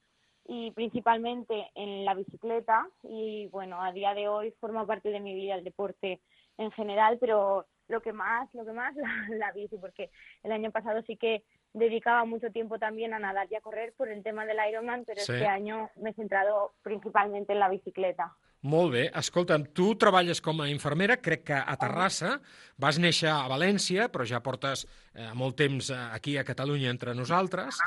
[0.49, 5.35] y principalmente en la bicicleta y bueno, a día de hoy forma parte de mi
[5.35, 6.21] vida el deporte
[6.59, 10.11] en general, pero lo que más, lo que más la, la bici, porque
[10.43, 14.09] el año pasado sí que dedicaba mucho tiempo también a nadar y a correr por
[14.09, 15.33] el tema del Ironman, pero Sí.
[15.33, 18.35] este año me he centrado principalmente en la bicicleta.
[18.67, 19.05] Molt bé.
[19.15, 22.37] Escolta'm, tu treballes com a infermera, crec que a Terrassa,
[22.83, 27.15] vas néixer a València, però ja portes eh, molt temps eh, aquí a Catalunya entre
[27.15, 27.79] nosaltres.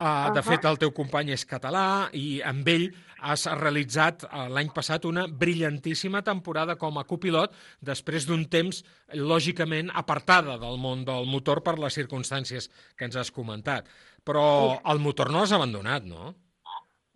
[0.00, 2.86] Uh, de fet, el teu company és català i amb ell
[3.28, 7.52] has realitzat uh, l'any passat una brillantíssima temporada com a copilot
[7.84, 8.78] després d'un temps,
[9.12, 13.92] lògicament, apartada del món del motor per les circumstàncies que ens has comentat.
[14.24, 14.46] Però
[14.88, 16.32] el motor no l'has abandonat, no?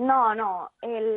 [0.04, 0.50] No, no,
[0.84, 1.08] el,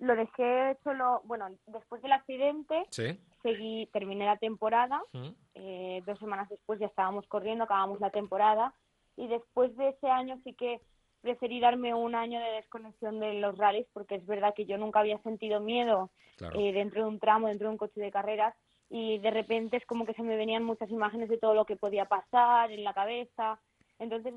[0.00, 3.18] lo dejé solo, bueno, después del accidente Sí.
[3.42, 5.28] seguí, terminé la temporada, Mm.
[5.54, 8.74] eh, dos semanas después ya estábamos corriendo, acabamos la temporada
[9.16, 10.80] y después de ese año sí que
[11.20, 15.00] preferí darme un año de desconexión de los rallies porque es verdad que yo nunca
[15.00, 16.58] había sentido miedo Claro.
[16.58, 18.54] eh, dentro de un tramo, dentro de un coche de carreras
[18.88, 21.76] y de repente es como que se me venían muchas imágenes de todo lo que
[21.76, 23.60] podía pasar en la cabeza.
[23.98, 24.32] Entonces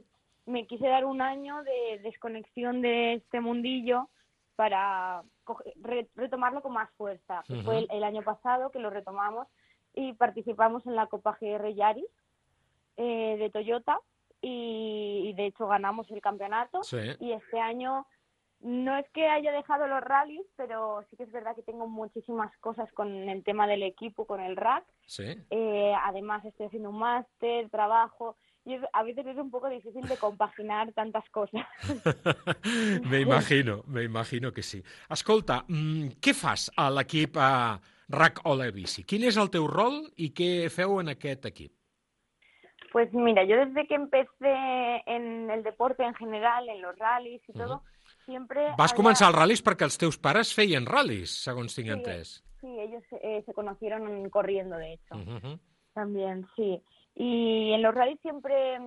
[0.46, 4.10] me quise dar un año de desconexión de este mundillo
[4.56, 5.24] para
[5.82, 7.44] re- retomarlo con más fuerza.
[7.66, 9.48] Fue el, el año pasado que lo retomamos
[9.94, 12.06] y participamos en la Copa GR Yaris
[12.98, 14.00] eh, de Toyota
[14.42, 16.84] y, y de hecho ganamos el campeonato.
[16.84, 16.98] Sí.
[17.20, 18.06] Y este año
[18.60, 22.56] no es que haya dejado los rallies, pero sí que es verdad que tengo muchísimas
[22.60, 24.86] cosas con el tema del equipo, con el rack.
[25.06, 25.36] Sí.
[25.50, 30.02] Eh, además estoy haciendo un máster, trabajo, y es- a veces es un poco difícil
[30.08, 31.66] de compaginar tantas cosas.
[33.10, 34.84] me imagino, me imagino que sí.
[35.10, 39.04] Escolta, mm, què fas a l'equip a RAC o la bici?
[39.04, 41.74] Quin és el teu rol i què feu en aquest equip?
[42.92, 44.54] Pues mira, yo desde que empecé
[45.08, 47.82] en el deporte en general, en los rallies y todo,
[48.26, 48.68] siempre...
[48.78, 52.36] Vas había- començar els ral·lis perquè els teus pares feien ral·lis, segons tinc Sí, entès.
[52.62, 55.16] Sí, ellos eh, se conocieron corriendo, de hecho.
[55.16, 55.60] Mhm.
[55.94, 56.82] También, sí.
[57.16, 58.80] Y en los rallies siempre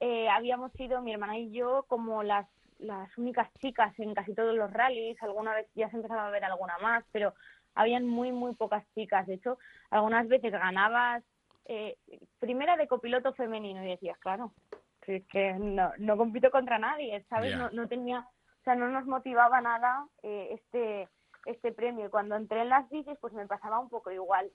[0.00, 2.46] eh, habíamos sido, mi hermana y yo, como las,
[2.78, 5.20] las únicas chicas en casi todos los rallies.
[5.22, 7.34] Alguna vez ya se empezaba a ver alguna más, pero
[7.74, 9.26] habían muy, muy pocas chicas.
[9.26, 9.58] De hecho,
[9.90, 11.24] algunas veces ganabas
[11.66, 11.96] eh,
[12.38, 14.52] primera de copiloto femenino y decías, claro,
[15.00, 17.56] que, no, no compito contra nadie, ¿sabes?
[17.56, 21.08] No, no tenía, o sea, no nos motivaba nada eh, este
[21.48, 22.06] este premio.
[22.06, 24.50] Y cuando entré en las bicis, pues me pasaba un poco igual.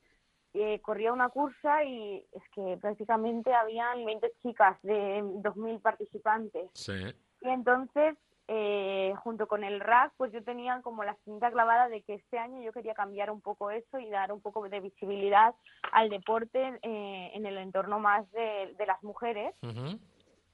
[0.53, 6.69] Eh, corría una cursa y es que prácticamente habían 20 chicas de 2.000 participantes.
[6.73, 6.93] Sí.
[7.41, 8.15] Y entonces,
[8.47, 12.37] eh, junto con el RAC, pues yo tenía como la cinta clavada de que este
[12.37, 15.55] año yo quería cambiar un poco eso y dar un poco de visibilidad
[15.91, 19.55] al deporte eh, en el entorno más de, de las mujeres.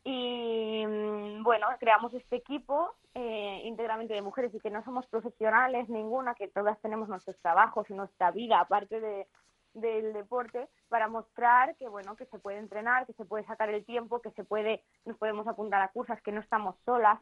[0.03, 5.89] Y mm, bueno, creamos este equipo eh, íntegramente de mujeres y que no somos profesionales
[5.89, 9.27] ninguna, que todas tenemos nuestros trabajos y nuestra vida aparte de,
[9.73, 13.85] del deporte para mostrar que bueno que se puede entrenar, que se puede sacar el
[13.85, 17.19] tiempo, que se puede nos podemos apuntar a cursos, que no estamos solas,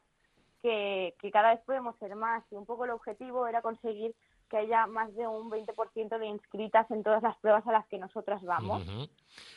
[0.62, 2.44] que, que cada vez podemos ser más.
[2.52, 4.16] Y un poco el objetivo era conseguir
[4.50, 7.98] que haya más de un 20% de inscritas en todas las pruebas a las que
[7.98, 8.84] nosotras vamos.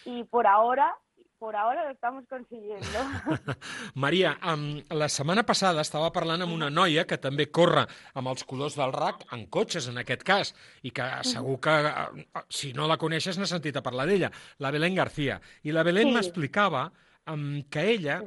[0.04, 0.96] Y por ahora
[1.40, 2.86] por ahora lo estamos consiguiendo.
[3.94, 8.44] Maria, um, la setmana passada estava parlant amb una noia que també corre amb els
[8.44, 10.52] colors del RAC, en cotxes en aquest cas,
[10.84, 14.30] i que segur que, eh, si no la coneixes, n'has sentit a parlar d'ella,
[14.60, 15.40] la Belén García.
[15.64, 16.14] I la Belén Sí.
[16.18, 16.90] m'explicava
[17.28, 18.20] um, que ella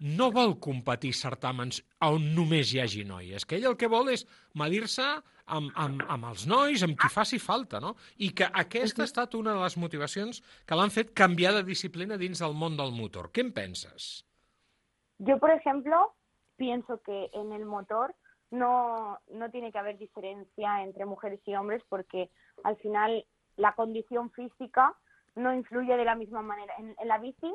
[0.00, 4.26] no vol competir certàmens on només hi hagi noies, que ella el que vol és
[4.54, 5.06] medir-se
[5.50, 7.94] amb, amb, amb els nois, amb qui faci falta, no?
[8.18, 12.18] I que aquesta ha estat una de les motivacions que l'han fet canviar de disciplina
[12.20, 13.30] dins del món del motor.
[13.34, 14.10] Què en penses?
[15.18, 16.14] Yo, por ejemplo,
[16.56, 18.14] pienso que en el motor
[18.50, 22.30] no, no tiene que haber diferencia entre mujeres y hombres porque
[22.64, 23.24] al final
[23.56, 24.94] la condición física
[25.36, 26.74] no influye de la misma manera.
[26.78, 27.52] En, en la bici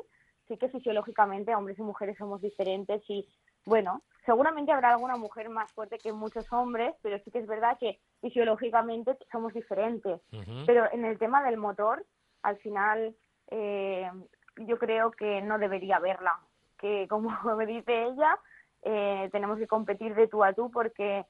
[0.48, 3.28] sí que fisiológicamente hombres y mujeres somos diferentes y
[3.66, 7.76] bueno, seguramente habrá alguna mujer más fuerte que muchos hombres, pero sí que es verdad
[7.78, 10.20] que fisiológicamente somos diferentes.
[10.66, 12.06] Pero en el tema del motor,
[12.42, 13.16] al final
[13.48, 14.08] eh,
[14.56, 16.38] yo creo que no debería haberla.
[16.78, 18.38] Que como me dice ella,
[18.82, 21.26] eh, tenemos que competir de tú a tú porque,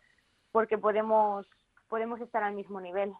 [0.53, 1.47] porque podemos,
[1.89, 3.13] podemos estar al mismo nivel.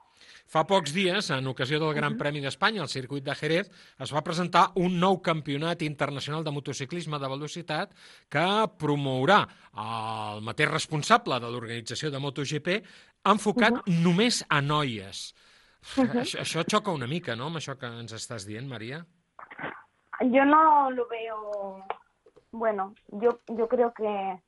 [0.47, 4.25] Fa pocs dies, en ocasió del Gran Premi d'Espanya, al circuit de Jerez, es va
[4.27, 7.95] presentar un nou campionat internacional de motociclisme de velocitat
[8.33, 8.47] que
[8.81, 9.43] promourà
[9.73, 12.81] el mateix responsable de l'organització de MotoGP
[13.27, 15.35] enfocat només a noies.
[15.97, 16.19] Mhm.
[16.25, 19.05] això, això xoca una mica, no?, amb això que ens estàs dient, Maria?
[20.33, 21.85] Yo no lo veo,
[22.51, 24.41] bueno, yo, yo creo que,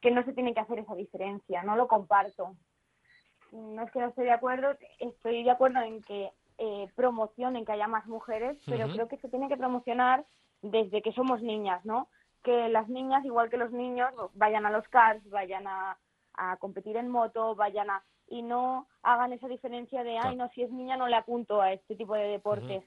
[0.00, 2.56] que no se tiene que hacer esa diferencia, no lo comparto.
[3.54, 7.72] No es que no estoy de acuerdo, estoy de acuerdo en que eh, promocionen que
[7.72, 10.24] haya más mujeres, pero creo que se tiene que promocionar
[10.60, 12.08] desde que somos niñas, ¿no?
[12.42, 15.96] Que las niñas, igual que los niños, vayan a los cars, vayan a,
[16.34, 18.02] a competir en moto, vayan a...
[18.28, 21.72] y no hagan esa diferencia de, ay, no, si es niña no le apunto a
[21.72, 22.82] este tipo de deportes.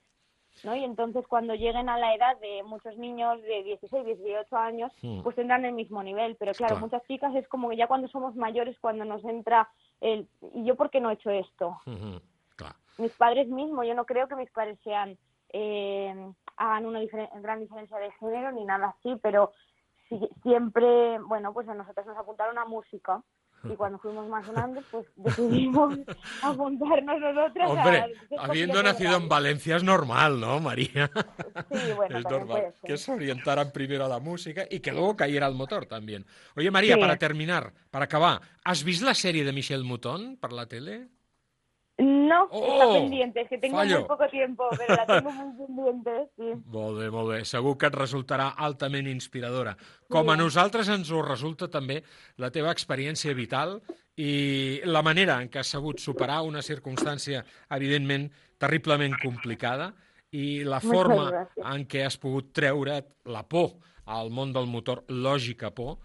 [0.63, 0.75] ¿No?
[0.75, 4.91] Y entonces cuando lleguen a la edad de muchos niños de 16, 18 años,
[5.23, 6.35] pues tendrán el mismo nivel.
[6.37, 6.85] Pero claro, Claro.
[6.85, 9.69] muchas chicas es como que ya cuando somos mayores, cuando nos entra
[10.01, 11.77] el, ¿y yo por qué no he hecho esto?
[12.97, 15.17] Mis padres mismos, yo no creo que mis padres sean,
[15.53, 16.13] eh,
[16.57, 19.51] hagan una diferen- gran diferencia de género ni nada así, pero
[20.43, 23.21] siempre, bueno, pues a nosotros nos apuntaron a música.
[23.63, 25.97] Y cuando fuimos más grandes, pues decidimos
[26.41, 27.73] apuntarnos nosotras a...
[27.73, 29.27] Hombre, habiendo nacido en.
[29.29, 31.11] Valencia es normal, ¿no, María?
[31.71, 35.45] Sí, bueno, es normal que se orientaran primero a la música y que luego cayera
[35.45, 36.25] al motor también.
[36.55, 37.01] Oye, María, Sí.
[37.01, 41.07] para terminar, para acabar, ¿has visto la serie de Michel Mouton por la tele?
[41.99, 43.99] No, Oh, está pendiente, es que tengo fallo.
[43.99, 46.43] muy poco tiempo, pero la tengo muy pendiente, sí.
[46.67, 47.39] Molt bé, molt bé.
[47.45, 49.75] Segur que et resultarà altament inspiradora.
[50.07, 50.43] Com a Sí.
[50.43, 52.03] nosaltres ens ho resulta també
[52.37, 53.81] la teva experiència vital
[54.15, 58.29] i la manera en què has sabut superar una circumstància, evidentment,
[58.59, 59.93] terriblement complicada
[60.31, 61.75] i la Moltes forma gràcies.
[61.75, 63.71] en què has pogut treure la por
[64.05, 65.97] al món del motor, lògica por,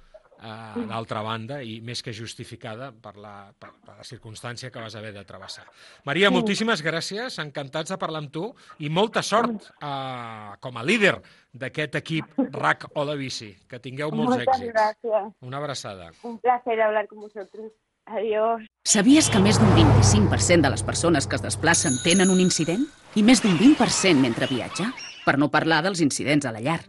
[0.43, 4.95] eh, d'altra banda, i més que justificada per la, per, per la circumstància que vas
[4.99, 5.65] haver de travessar.
[6.05, 6.35] Maria, Sí.
[6.35, 11.21] moltíssimes gràcies, encantats de parlar amb tu i molta sort eh, com a líder
[11.53, 13.55] d'aquest equip RAC o la bici.
[13.69, 14.73] Que tingueu molts Muchas èxits.
[14.73, 15.33] gracias.
[15.41, 16.11] Una abraçada.
[16.23, 17.73] Un placer hablar con vosotros.
[18.05, 18.63] Adiós.
[18.85, 22.83] Sabies que més d'un 25% de les persones que es desplacen tenen un incident?
[23.15, 24.91] I més d'un 20% mentre viatja?
[25.25, 26.81] Per no parlar dels incidents a la llar.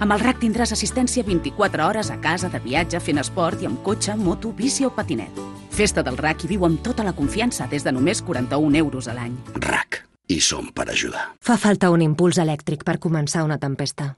[0.00, 3.82] Amb el RAC tindràs assistència 24 hores a casa, de viatge, fent esport i amb
[3.84, 5.40] cotxe, moto, bici o patinet.
[5.76, 9.14] Festa del RAC i viu amb tota la confiança des de només 41 euros a
[9.18, 9.34] l'any.
[9.60, 10.06] RAC.
[10.32, 11.26] I som per ajudar.
[11.44, 14.14] Fa falta un impuls elèctric per començar una tempesta.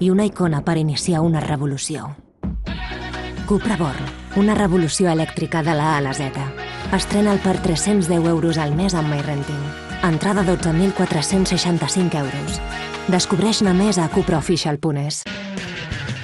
[0.00, 2.14] I una icona per iniciar una revolució.
[3.48, 4.08] Cupra Born,
[4.40, 6.46] una revolució elèctrica de la A a la Z.
[6.96, 9.87] Estrena'l per 310 euros al mes amb MyRenting.
[10.02, 12.60] Entrada 12.465 euros.
[13.10, 15.24] Descobreix-ne més a cupraofficial.es.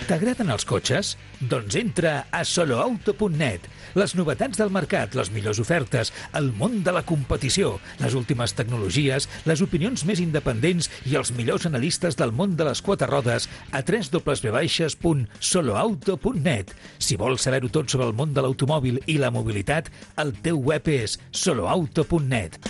[0.04, 1.16] T'agraden els cotxes?
[1.48, 3.60] Doncs entra a soloauto.net.
[3.96, 9.28] Les novetats del mercat, les millors ofertes, el món de la competició, les últimes tecnologies,
[9.48, 13.80] les opinions més independents i els millors analistes del món de les quatre rodes a
[13.80, 16.74] www.soloauto.net.
[16.98, 19.88] Si vols saber-ho tot sobre el món de l'automòbil i la mobilitat,
[20.20, 22.60] el teu web és soloauto.net.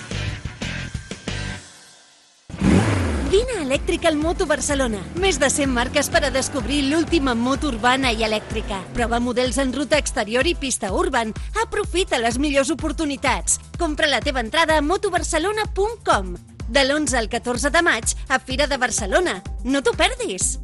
[3.35, 5.01] Vine a Electrical Moto Barcelona.
[5.19, 8.79] Més de 100 marques per a descobrir l'última moto urbana i elèctrica.
[8.95, 11.33] Prova models en ruta exterior i pista urban.
[11.65, 13.59] Aprofita les millors oportunitats.
[13.75, 16.31] Compra la teva entrada a motobarcelona.com.
[16.69, 19.41] De l'11 al 14 de maig a Fira de Barcelona.
[19.65, 20.61] No t'ho perdis!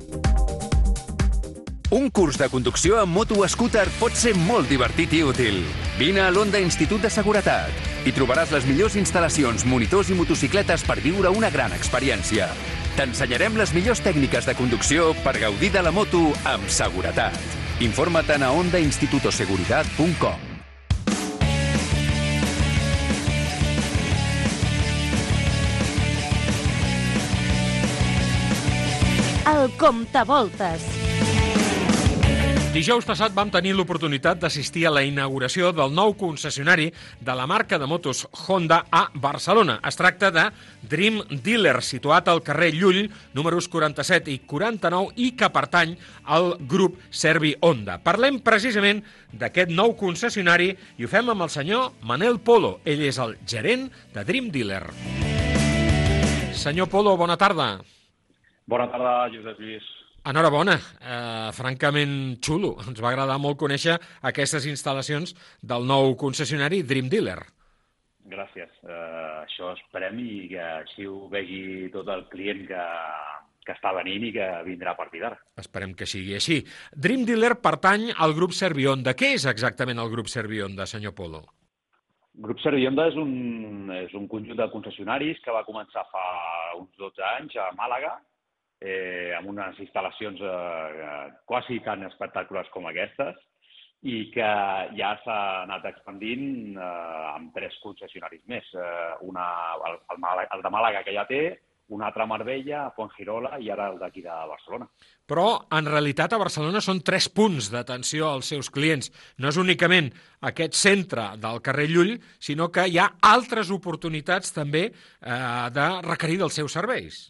[1.90, 5.64] Un curs de conducció amb moto o scooter pot ser molt divertit i útil.
[6.00, 7.68] Vine a l'Onda Institut de Seguretat.
[8.08, 12.46] Hi trobaràs les millors instal·lacions, monitors i motocicletes per viure una gran experiència.
[12.96, 17.36] T'ensenyarem les millors tècniques de conducció per gaudir de la moto amb seguretat.
[17.84, 20.48] Informa't a hondainstitutoseguridad.com.
[29.52, 31.09] El comptavoltes.
[32.70, 36.84] Dijous passat vam tenir l'oportunitat d'assistir a la inauguració del nou concessionari
[37.18, 39.80] de la marca de motos Honda a Barcelona.
[39.82, 40.44] Es tracta de
[40.86, 45.98] Dream Dealer, situat al carrer Llull, números 47 i 49, i que pertany
[46.30, 47.98] al grup Servi Honda.
[48.06, 49.02] Parlem precisament
[49.34, 52.76] d'aquest nou concessionari i ho fem amb el senyor Manel Polo.
[52.86, 54.84] Ell és el gerent de Dream Dealer.
[56.54, 57.72] Senyor Polo, bona tarda.
[58.70, 59.96] Bona tarda, Josep Lluís.
[60.20, 62.74] Enhorabona, eh, francament xulo.
[62.84, 67.38] Ens va agradar molt conèixer aquestes instal·lacions del nou concessionari Dream Dealer.
[68.28, 68.68] Gràcies.
[68.84, 72.84] Eh, això esperem i que així ho vegi tot el client que,
[73.64, 75.40] que està venint i que vindrà a partir d'ara.
[75.56, 76.60] Esperem que sigui així.
[76.92, 79.16] Dream Dealer pertany al grup Servionda.
[79.16, 81.46] Què és exactament el grup Servionda, senyor Polo?
[82.40, 86.26] Grup Servionda és un, és un conjunt de concessionaris que va començar fa
[86.78, 88.18] uns 12 anys a Màlaga,
[88.80, 93.38] eh, amb unes instal·lacions eh, quasi tan espectaculars com aquestes
[94.00, 94.50] i que
[94.96, 96.84] ja s'ha anat expandint eh,
[97.34, 98.68] amb tres concessionaris més.
[98.72, 101.42] Eh, una, el, el, Màlaga, el de Màlaga, que ja té,
[101.90, 104.86] un altre a Marbella, a Fuengirola i ara el d'aquí de Barcelona.
[105.26, 109.10] Però, en realitat, a Barcelona són tres punts d'atenció als seus clients.
[109.42, 110.12] No és únicament
[110.46, 116.38] aquest centre del carrer Llull, sinó que hi ha altres oportunitats també eh, de requerir
[116.44, 117.20] dels seus serveis.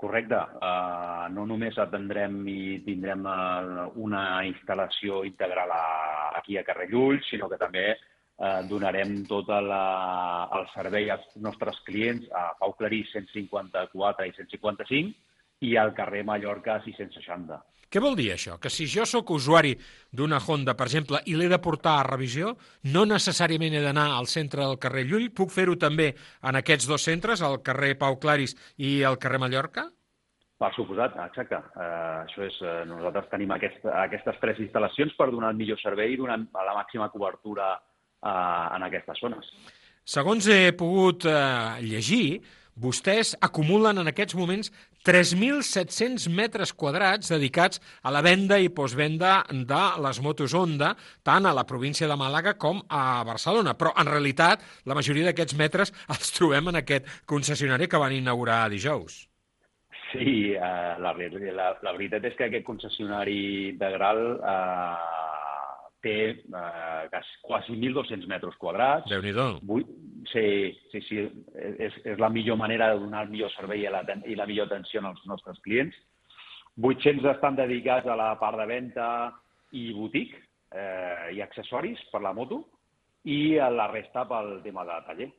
[0.00, 0.38] Correcte.
[0.64, 5.82] Uh, no només atendrem i tindrem uh, una instal·lació integral a,
[6.40, 9.82] aquí a Carrer Llull, sinó que també uh, donarem tot la,
[10.56, 16.78] el servei als nostres clients a Pau Clarí 154 i 155 i al carrer Mallorca
[16.86, 17.60] 660.
[17.90, 18.54] Què vol dir això?
[18.62, 19.72] Que si jo sóc usuari
[20.14, 22.52] d'una Honda, per exemple, i l'he de portar a revisió,
[22.94, 26.12] no necessàriament he d'anar al centre del carrer Llull, puc fer-ho també
[26.46, 29.88] en aquests dos centres, al carrer Pau Claris i al carrer Mallorca?
[30.60, 31.58] Per suposat, exacte.
[31.74, 36.14] Uh, això és, uh, nosaltres tenim aquest, aquestes tres instal·lacions per donar el millor servei
[36.14, 38.30] i donar la màxima cobertura uh,
[38.76, 39.50] en aquestes zones.
[40.06, 42.38] Segons he pogut uh, llegir,
[42.80, 44.70] vostès acumulen en aquests moments
[45.00, 50.92] 3.700 metres quadrats dedicats a la venda i postvenda de les motos Honda,
[51.24, 53.72] tant a la província de Màlaga com a Barcelona.
[53.80, 58.66] Però, en realitat, la majoria d'aquests metres els trobem en aquest concessionari que van inaugurar
[58.68, 59.24] dijous.
[60.10, 65.20] Sí, eh, la, la, la veritat és que aquest concessionari integral eh,
[66.04, 69.08] té eh, quasi 1.200 metres quadrats.
[69.10, 69.48] Déu-n'hi-do.
[70.30, 70.46] Sí,
[70.92, 71.24] sí, sí.
[71.78, 74.70] És, és la millor manera de donar el millor servei i la, i la millor
[74.70, 75.96] atenció als nostres clients.
[76.80, 79.08] 800 estan dedicats a la part de venda
[79.76, 82.62] i botic eh, i accessoris per la moto
[83.28, 85.30] i a la resta pel tema de taller.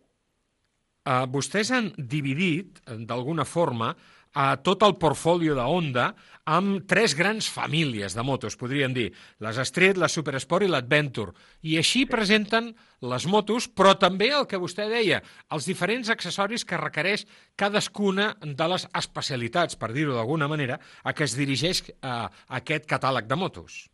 [1.02, 2.78] Uh, vostès han dividit,
[3.10, 3.96] d'alguna forma,
[4.34, 6.12] a tot el portfolio de Honda
[6.48, 9.10] amb tres grans famílies de motos, podríem dir,
[9.44, 11.36] les Street, la Supersport i l'Adventure.
[11.68, 12.72] I així presenten
[13.02, 15.22] les motos, però també el que vostè deia,
[15.52, 17.28] els diferents accessoris que requereix
[17.60, 22.30] cadascuna de les especialitats, per dir-ho d'alguna manera, a què es dirigeix a
[22.62, 23.91] aquest catàleg de motos.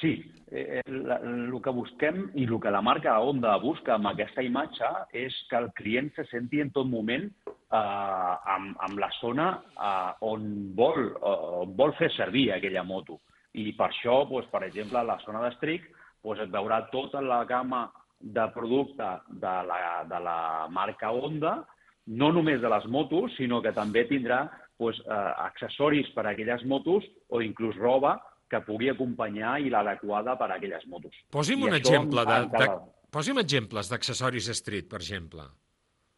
[0.00, 4.88] Sí, eh, el que busquem i el que la marca Honda busca amb aquesta imatge
[5.14, 10.10] és que el client se senti en tot moment eh, amb, amb la zona eh,
[10.26, 13.20] on, vol, eh, vol fer servir aquella moto.
[13.54, 15.86] I per això, doncs, per exemple, a la zona d'estric
[16.24, 17.86] doncs, et veurà tota la gamma
[18.18, 19.78] de producte de la,
[20.10, 20.38] de la
[20.74, 21.60] marca Honda,
[22.06, 24.42] no només de les motos, sinó que també tindrà
[24.80, 28.18] doncs, eh, accessoris per a aquelles motos o inclús roba
[28.54, 31.18] que pugui acompanyar i l'adequada per a aquelles motos.
[31.34, 32.70] Posi'm I un exemple de, de,
[33.14, 35.50] posi'm exemples d'accessoris street, per exemple.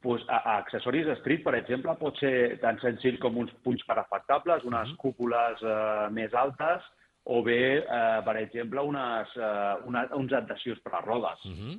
[0.06, 4.62] Pues, a, a accessoris street, per exemple, pot ser tan senzill com uns punys parafectables,
[4.68, 6.84] unes cúpules eh, més altes,
[7.26, 11.42] o bé, eh, per exemple, unes, eh, una, uns adhesius per a rodes.
[11.50, 11.74] Uh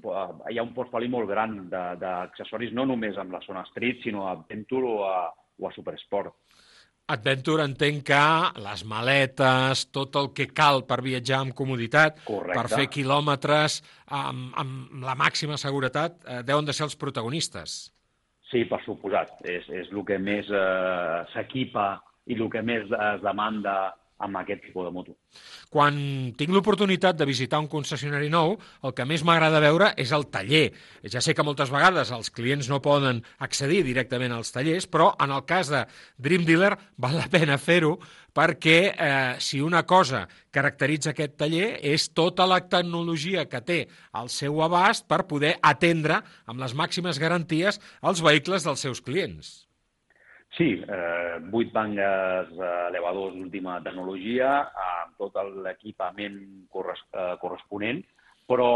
[0.52, 4.28] Hi ha un portfoli molt gran de- d'accessoris, no només amb la zona street, sinó
[4.28, 5.30] a Venture o a,
[5.62, 6.34] o a Supersport.
[7.08, 8.24] Adventure entenc que
[8.60, 12.58] les maletes, tot el que cal per viatjar amb comoditat, Correcte.
[12.58, 13.78] per fer quilòmetres
[14.12, 17.78] amb, amb la màxima seguretat, eh, deuen de ser els protagonistes.
[18.52, 19.40] Sí, per suposat.
[19.48, 21.88] És, és el que més eh, s'equipa
[22.28, 23.78] i el que més es demanda
[24.24, 25.16] amb aquest tipus de moto.
[25.70, 25.98] Quan
[26.38, 30.72] tinc l'oportunitat de visitar un concessionari nou, el que més m'agrada veure és el taller.
[31.06, 35.36] Ja sé que moltes vegades els clients no poden accedir directament als tallers, però en
[35.36, 35.84] el cas de
[36.18, 37.98] Dream Dealer val la pena fer-ho
[38.38, 43.80] perquè eh, si una cosa caracteritza aquest taller és tota la tecnologia que té
[44.14, 49.67] al seu abast per poder atendre amb les màximes garanties els vehicles dels seus clients.
[50.58, 54.54] Sí, eh, vuit bangues eh, elevadors d'última tecnologia,
[54.84, 56.40] amb tot l'equipament
[56.74, 58.02] corres eh, corresponent,
[58.50, 58.72] però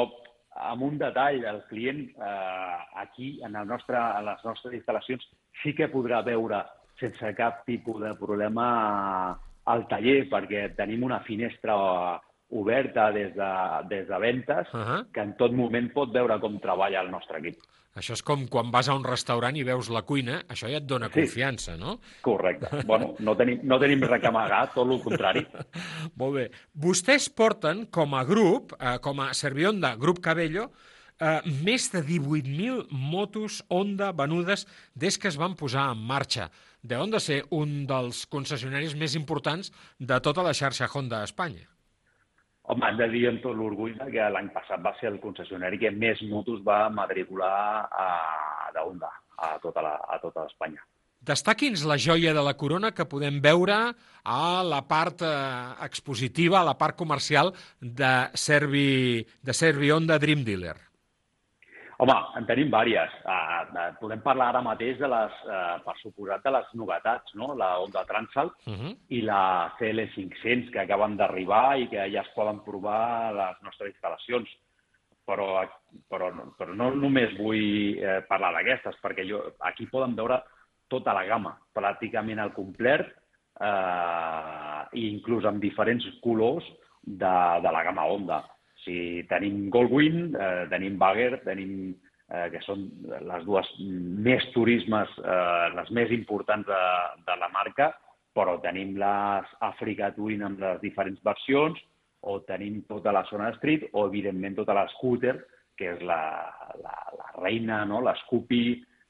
[0.70, 5.26] amb un detall, el client eh, aquí, en, el nostre, en les nostres instal·lacions,
[5.64, 6.62] sí que podrà veure
[7.02, 8.68] sense cap tipus de problema
[9.74, 11.76] al taller, perquè tenim una finestra
[12.52, 13.52] oberta des de,
[13.90, 15.06] des de ventes, uh -huh.
[15.12, 17.60] que en tot moment pot veure com treballa el nostre equip.
[17.96, 20.86] Això és com quan vas a un restaurant i veus la cuina, això ja et
[20.88, 21.20] dona Sí.
[21.22, 22.00] confiança, no?
[22.22, 22.86] Correcte.
[22.86, 25.46] Bueno, no tenim, no tenim res que amagar, tot el contrari.
[26.16, 26.52] Molt bé.
[26.74, 30.72] Vostès porten com a grup, eh, com a Servionda Grup Cabello,
[31.20, 36.50] eh, més de 18.000 motos Honda venudes des que es van posar en marxa.
[36.82, 41.71] De ser un dels concessionaris més importants de tota la xarxa Honda a Espanya.
[42.70, 45.90] Home, hem de dir amb tot l'orgull que l'any passat va ser el concessionari que
[45.92, 47.54] més motos va matricular
[47.90, 48.08] a,
[48.76, 49.10] de Honda
[49.42, 50.84] a tota, la, a tota Espanya.
[51.22, 53.76] Destaqui'ns la joia de la corona que podem veure
[54.26, 55.34] a la part eh,
[55.86, 60.78] expositiva, a la part comercial de Servi, de Servi Honda Dream Dealer.
[62.02, 63.12] Home, en tenim vàries.
[63.30, 67.52] Uh, podem parlar ara mateix de les, uh, per suposat, de les novetats, no?
[67.54, 68.96] La Honda Transalt Uh -huh.
[69.10, 73.94] i la CL500 que acaben d'arribar i que ja es poden provar a les nostres
[73.94, 74.50] instal·lacions.
[75.26, 75.70] Però,
[76.10, 80.42] però, però no només vull eh, parlar d'aquestes, perquè jo, aquí poden veure
[80.88, 83.06] tota la gamma, pràcticament al complet,
[83.60, 86.66] eh, inclús amb diferents colors
[87.04, 88.44] de, de la gamma Honda.
[88.86, 91.94] Si tenim Goldwing, eh, tenim Bagger, tenim
[92.32, 92.88] eh, que són
[93.28, 93.68] les dues
[94.28, 96.84] més turismes, eh, les més importants de,
[97.28, 97.92] de la marca,
[98.34, 101.80] però tenim les Africa Touring amb les diferents versions,
[102.22, 105.36] o tenim tota la zona street, o evidentment tota la scooter,
[105.78, 106.22] que és la,
[106.82, 108.02] la, la reina, no?
[108.06, 108.66] l'Scoopy,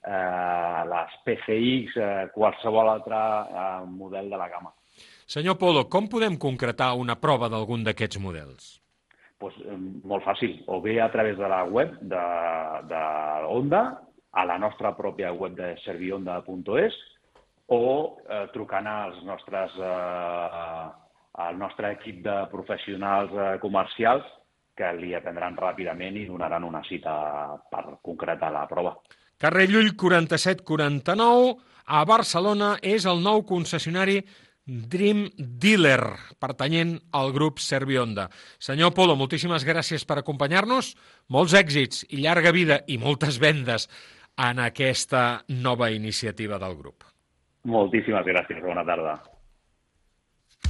[0.07, 4.71] eh, les PCX, eh, qualsevol altre eh, model de la gamma.
[5.27, 8.80] Senyor Polo, com podem concretar una prova d'algun d'aquests models?
[9.41, 9.57] Pues,
[10.07, 12.25] molt fàcil, o bé a través de la web de,
[12.89, 13.03] de
[13.49, 13.83] Honda,
[14.31, 16.97] a la nostra pròpia web de servionda.es,
[17.71, 17.81] o
[18.27, 20.85] eh, trucant als nostres, eh,
[21.45, 24.27] al nostre equip de professionals eh, comercials
[24.77, 27.13] que li atendran ràpidament i donaran una cita
[27.71, 28.95] per concretar la prova.
[29.41, 31.55] Carrer Llull 4749,
[31.91, 34.19] a Barcelona, és el nou concessionari
[34.65, 36.03] Dream Dealer,
[36.39, 38.29] pertanyent al grup Servionda.
[38.61, 40.93] Senyor Polo, moltíssimes gràcies per acompanyar-nos,
[41.33, 43.89] molts èxits i llarga vida i moltes vendes
[44.37, 47.03] en aquesta nova iniciativa del grup.
[47.65, 49.17] Moltíssimes gràcies, bona tarda.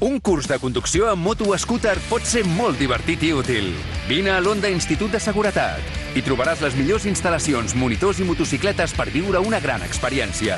[0.01, 3.69] Un curs de conducció amb moto o scooter pot ser molt divertit i útil.
[4.07, 9.11] Vine a l'Onda Institut de Seguretat i trobaràs les millors instal·lacions, monitors i motocicletes per
[9.13, 10.57] viure una gran experiència.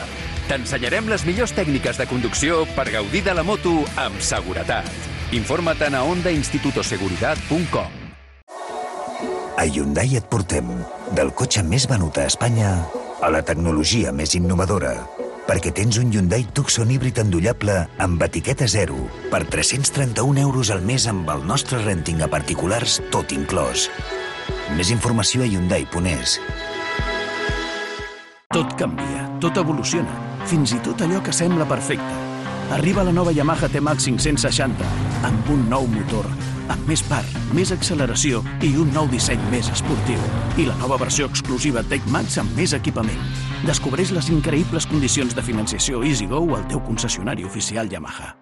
[0.49, 4.89] T'ensenyarem les millors tècniques de conducció per gaudir de la moto amb seguretat.
[5.33, 8.01] Informa't a ondainstitutoseguridad.com
[9.57, 10.67] A Hyundai et portem
[11.15, 12.73] del cotxe més venut a Espanya
[13.23, 15.07] a la tecnologia més innovadora.
[15.47, 21.07] Perquè tens un Hyundai Tucson híbrid endollable amb etiqueta zero per 331 euros al mes
[21.07, 23.87] amb el nostre renting a particulars tot inclòs.
[24.75, 26.39] Més informació a Hyundai.es.
[28.53, 30.13] Tot canvia, tot evoluciona,
[30.49, 32.21] fins i tot allò que sembla perfecte.
[32.73, 34.87] Arriba la nova Yamaha T-Max 560
[35.27, 36.27] amb un nou motor,
[36.73, 37.23] amb més par,
[37.55, 40.19] més acceleració i un nou disseny més esportiu.
[40.57, 43.19] I la nova versió exclusiva Tech Max amb més equipament.
[43.67, 48.33] Descobreix les increïbles condicions de financiació EasyGo al teu concessionari oficial Yamaha.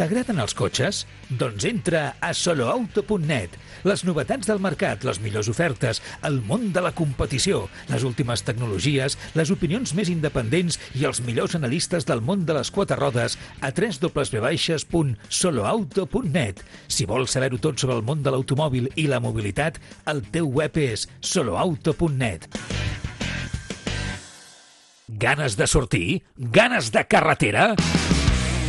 [0.00, 1.02] T'agraden els cotxes?
[1.36, 3.52] Doncs entra a soloauto.net.
[3.84, 9.18] Les novetats del mercat, les millors ofertes, el món de la competició, les últimes tecnologies,
[9.36, 13.68] les opinions més independents i els millors analistes del món de les quatre rodes a
[13.76, 16.64] www.soloauto.net.
[16.88, 19.76] Si vols saber-ho tot sobre el món de l'automòbil i la mobilitat,
[20.08, 22.48] el teu web és soloauto.net.
[25.20, 26.24] Ganes de sortir?
[26.38, 27.76] Ganes de carretera?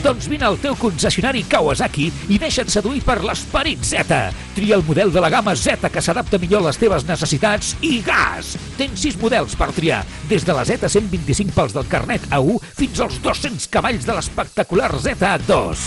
[0.01, 4.17] Doncs vine al teu concessionari Kawasaki i deixa't seduir per l'esperit Z.
[4.55, 7.99] Tria el model de la gamma Z que s'adapta millor a les teves necessitats i
[8.05, 8.55] gas!
[8.79, 13.21] Tens sis models per triar, des de la Z125 pels del carnet A1 fins als
[13.21, 15.85] 200 cavalls de l'espectacular Z2.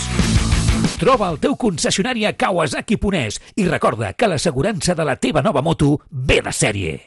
[0.95, 5.59] Troba el teu concessionari a Kawasaki Ponès i recorda que l'assegurança de la teva nova
[5.65, 7.01] moto ve de sèrie.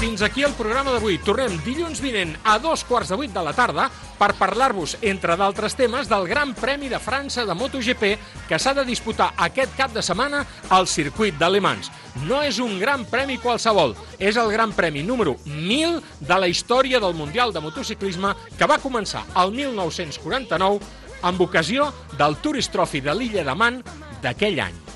[0.00, 1.18] Fins aquí el programa d'avui.
[1.20, 5.76] Tornem dilluns vinent a dos quarts de vuit de la tarda per parlar-vos, entre d'altres
[5.76, 8.14] temes, del Gran Premi de França de MotoGP
[8.48, 10.40] que s'ha de disputar aquest cap de setmana
[10.72, 11.92] al circuit d'Alemans.
[12.24, 16.96] No és un gran premi qualsevol, és el gran premi número 1000 de la història
[16.98, 20.80] del Mundial de Motociclisme que va començar el 1949
[21.28, 23.84] amb ocasió del Tourist Trophy de l'illa de Man
[24.24, 24.89] d'aquell any.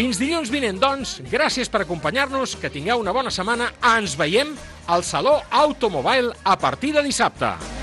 [0.00, 3.66] Fins dilluns vinent, doncs, gràcies per acompanyar-nos, que tingueu una bona setmana.
[3.98, 4.54] Ens veiem
[4.88, 5.34] al Saló
[5.66, 7.79] Automobile a partir de dissabte.